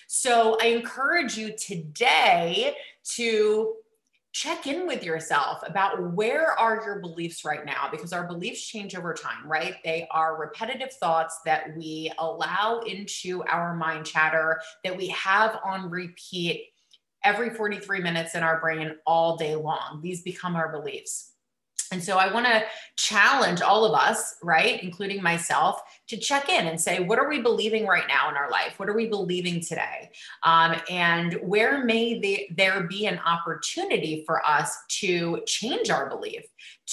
So 0.07 0.57
I 0.61 0.67
encourage 0.67 1.37
you 1.37 1.55
today 1.57 2.75
to 3.15 3.73
check 4.35 4.67
in 4.67 4.85
with 4.85 5.01
yourself 5.01 5.63
about 5.65 6.11
where 6.11 6.59
are 6.59 6.83
your 6.85 6.99
beliefs 6.99 7.45
right 7.45 7.65
now 7.65 7.87
because 7.89 8.11
our 8.11 8.27
beliefs 8.27 8.67
change 8.67 8.93
over 8.93 9.13
time 9.13 9.49
right? 9.49 9.77
They 9.85 10.09
are 10.11 10.37
repetitive 10.37 10.91
thoughts 10.91 11.39
that 11.45 11.73
we 11.77 12.11
allow 12.19 12.81
into 12.81 13.45
our 13.45 13.73
mind 13.77 14.05
chatter 14.05 14.59
that 14.83 14.97
we 14.97 15.07
have 15.07 15.57
on 15.63 15.89
repeat 15.89 16.65
every 17.23 17.49
43 17.49 18.01
minutes 18.01 18.35
in 18.35 18.43
our 18.43 18.59
brain 18.59 18.97
all 19.07 19.37
day 19.37 19.55
long. 19.55 20.01
These 20.03 20.21
become 20.21 20.57
our 20.57 20.69
beliefs 20.69 21.34
and 21.95 22.03
so 22.03 22.17
I 22.17 22.31
want 22.33 22.45
to 22.45 22.61
challenge 22.97 23.61
all 23.61 23.85
of 23.85 23.93
us, 23.93 24.35
right, 24.43 24.83
including 24.83 25.23
myself, 25.23 25.81
to 26.09 26.17
check 26.17 26.49
in 26.49 26.67
and 26.67 26.79
say, 26.79 26.99
what 26.99 27.19
are 27.19 27.29
we 27.29 27.41
believing 27.41 27.87
right 27.87 28.03
now 28.09 28.29
in 28.29 28.35
our 28.35 28.51
life? 28.51 28.73
What 28.77 28.89
are 28.89 28.95
we 28.95 29.07
believing 29.07 29.61
today? 29.61 30.11
Um, 30.43 30.75
and 30.89 31.39
where 31.41 31.85
may 31.85 32.19
the, 32.19 32.47
there 32.53 32.83
be 32.83 33.05
an 33.05 33.19
opportunity 33.19 34.23
for 34.25 34.45
us 34.45 34.77
to 34.99 35.41
change 35.47 35.89
our 35.89 36.09
belief, 36.09 36.41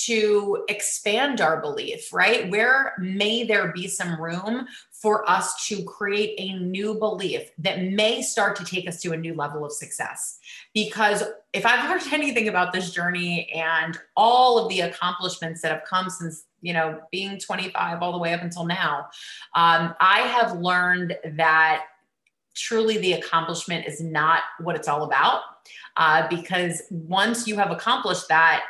to 0.04 0.64
expand 0.68 1.40
our 1.40 1.60
belief, 1.60 2.12
right? 2.12 2.48
Where 2.48 2.94
may 3.00 3.42
there 3.42 3.72
be 3.72 3.88
some 3.88 4.20
room 4.22 4.68
for 5.02 5.28
us 5.28 5.66
to 5.66 5.82
create 5.82 6.34
a 6.38 6.56
new 6.60 6.94
belief 6.94 7.50
that 7.58 7.82
may 7.82 8.22
start 8.22 8.54
to 8.54 8.64
take 8.64 8.88
us 8.88 9.00
to 9.00 9.12
a 9.12 9.16
new 9.16 9.34
level 9.34 9.64
of 9.64 9.72
success. 9.72 10.38
Because 10.74 11.24
if 11.52 11.66
I've 11.66 11.90
learned 11.90 12.12
anything 12.12 12.46
about 12.46 12.72
this 12.72 12.92
journey 12.92 13.50
and 13.52 13.98
all 14.16 14.60
of 14.60 14.68
the 14.68 14.82
accomplishments 14.82 15.60
that 15.62 15.72
have 15.72 15.82
come 15.84 16.08
since, 16.08 16.44
you 16.60 16.72
know, 16.72 17.00
being 17.10 17.36
25 17.40 18.00
all 18.00 18.12
the 18.12 18.18
way 18.18 18.32
up 18.32 18.42
until 18.42 18.64
now, 18.64 19.06
um, 19.56 19.92
I 20.00 20.20
have 20.20 20.60
learned 20.60 21.16
that 21.34 21.86
truly 22.54 22.98
the 22.98 23.14
accomplishment 23.14 23.86
is 23.86 24.00
not 24.00 24.42
what 24.60 24.76
it's 24.76 24.86
all 24.86 25.02
about. 25.02 25.42
Uh, 25.96 26.28
because 26.28 26.82
once 26.90 27.48
you 27.48 27.56
have 27.56 27.72
accomplished 27.72 28.28
that, 28.28 28.62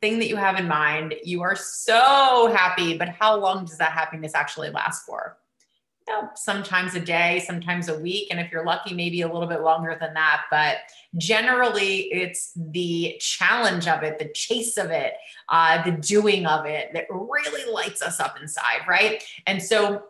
thing 0.00 0.18
that 0.18 0.28
you 0.28 0.36
have 0.36 0.58
in 0.58 0.68
mind, 0.68 1.14
you 1.24 1.42
are 1.42 1.56
so 1.56 2.52
happy, 2.54 2.96
but 2.96 3.08
how 3.08 3.36
long 3.36 3.64
does 3.64 3.78
that 3.78 3.92
happiness 3.92 4.34
actually 4.34 4.70
last 4.70 5.04
for? 5.04 5.36
You 6.06 6.14
know, 6.14 6.30
sometimes 6.34 6.94
a 6.94 7.00
day, 7.00 7.44
sometimes 7.46 7.88
a 7.88 7.98
week. 7.98 8.28
And 8.30 8.40
if 8.40 8.50
you're 8.50 8.64
lucky, 8.64 8.94
maybe 8.94 9.20
a 9.20 9.30
little 9.30 9.48
bit 9.48 9.60
longer 9.60 9.96
than 10.00 10.14
that. 10.14 10.44
But 10.50 10.78
generally, 11.18 12.12
it's 12.12 12.52
the 12.56 13.16
challenge 13.20 13.86
of 13.86 14.02
it, 14.02 14.18
the 14.18 14.30
chase 14.32 14.78
of 14.78 14.90
it, 14.90 15.14
uh, 15.50 15.82
the 15.82 15.92
doing 15.92 16.46
of 16.46 16.64
it 16.64 16.90
that 16.94 17.06
really 17.10 17.70
lights 17.70 18.00
us 18.00 18.20
up 18.20 18.40
inside, 18.40 18.80
right? 18.88 19.22
And 19.46 19.62
so 19.62 20.04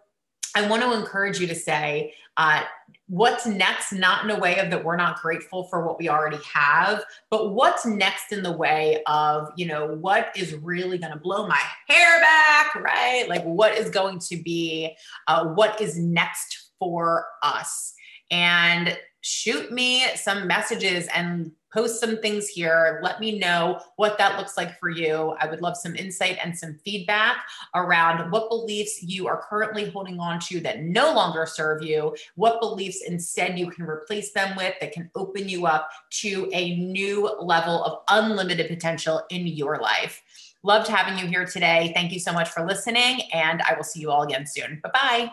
I 0.55 0.69
want 0.69 0.83
to 0.83 0.93
encourage 0.93 1.41
you 1.41 1.49
to 1.49 1.55
say, 1.55 2.15
uh, 2.37 2.63
what's 3.09 3.47
next, 3.47 3.93
not 3.93 4.25
in 4.25 4.31
a 4.31 4.39
way 4.39 4.59
of 4.59 4.71
that 4.71 4.85
we're 4.85 4.97
not 4.97 5.21
grateful 5.21 5.65
for 5.65 5.87
what 5.87 5.99
we 5.99 6.09
already 6.09 6.39
have, 6.53 7.03
but 7.31 7.55
what's 7.55 7.87
next 7.87 8.33
in 8.33 8.43
the 8.43 8.53
way 8.53 9.03
of, 9.07 9.49
you 9.57 9.67
know, 9.67 9.97
what 10.01 10.31
is 10.37 10.55
really 10.55 10.99
going 10.99 11.13
to 11.13 11.19
blow 11.19 11.47
my 11.47 11.61
hair 11.89 12.21
back, 12.21 12.75
right? 12.77 13.27
Like, 13.29 13.43
what 13.45 13.77
is 13.77 13.91
going 13.91 14.19
to 14.21 14.37
be, 14.37 14.95
uh, 15.27 15.47
what 15.47 15.81
is 15.81 15.99
next 15.99 16.71
for 16.79 17.27
us? 17.43 17.95
And 18.31 18.97
shoot 19.21 19.73
me 19.73 20.05
some 20.15 20.47
messages 20.47 21.07
and 21.15 21.53
post 21.73 22.01
some 22.01 22.19
things 22.19 22.49
here. 22.49 23.01
Let 23.03 23.21
me 23.21 23.39
know 23.39 23.81
what 23.97 24.17
that 24.19 24.39
looks 24.39 24.57
like 24.57 24.79
for 24.79 24.89
you. 24.89 25.37
I 25.39 25.47
would 25.47 25.61
love 25.61 25.77
some 25.77 25.95
insight 25.97 26.39
and 26.43 26.57
some 26.57 26.79
feedback 26.85 27.37
around 27.75 28.31
what 28.31 28.49
beliefs 28.49 29.03
you 29.03 29.27
are 29.27 29.45
currently 29.49 29.91
holding 29.91 30.19
on 30.19 30.41
to 30.41 30.61
that 30.61 30.83
no 30.83 31.13
longer 31.13 31.47
serve 31.47 31.83
you, 31.83 32.17
what 32.37 32.61
beliefs 32.61 33.03
instead 33.07 33.59
you 33.59 33.71
can 33.71 33.85
replace 33.85 34.33
them 34.33 34.57
with 34.57 34.75
that 34.81 34.93
can 34.93 35.11
open 35.15 35.49
you 35.49 35.67
up 35.67 35.91
to 36.11 36.49
a 36.53 36.77
new 36.77 37.31
level 37.41 37.85
of 37.85 38.03
unlimited 38.09 38.69
potential 38.69 39.23
in 39.31 39.47
your 39.47 39.79
life. 39.79 40.23
Loved 40.63 40.89
having 40.89 41.19
you 41.19 41.27
here 41.27 41.45
today. 41.45 41.93
Thank 41.95 42.13
you 42.13 42.19
so 42.19 42.33
much 42.33 42.49
for 42.49 42.67
listening, 42.67 43.21
and 43.33 43.63
I 43.63 43.75
will 43.75 43.85
see 43.85 44.01
you 44.01 44.11
all 44.11 44.23
again 44.23 44.47
soon. 44.47 44.81
Bye 44.83 44.91
bye. 44.93 45.31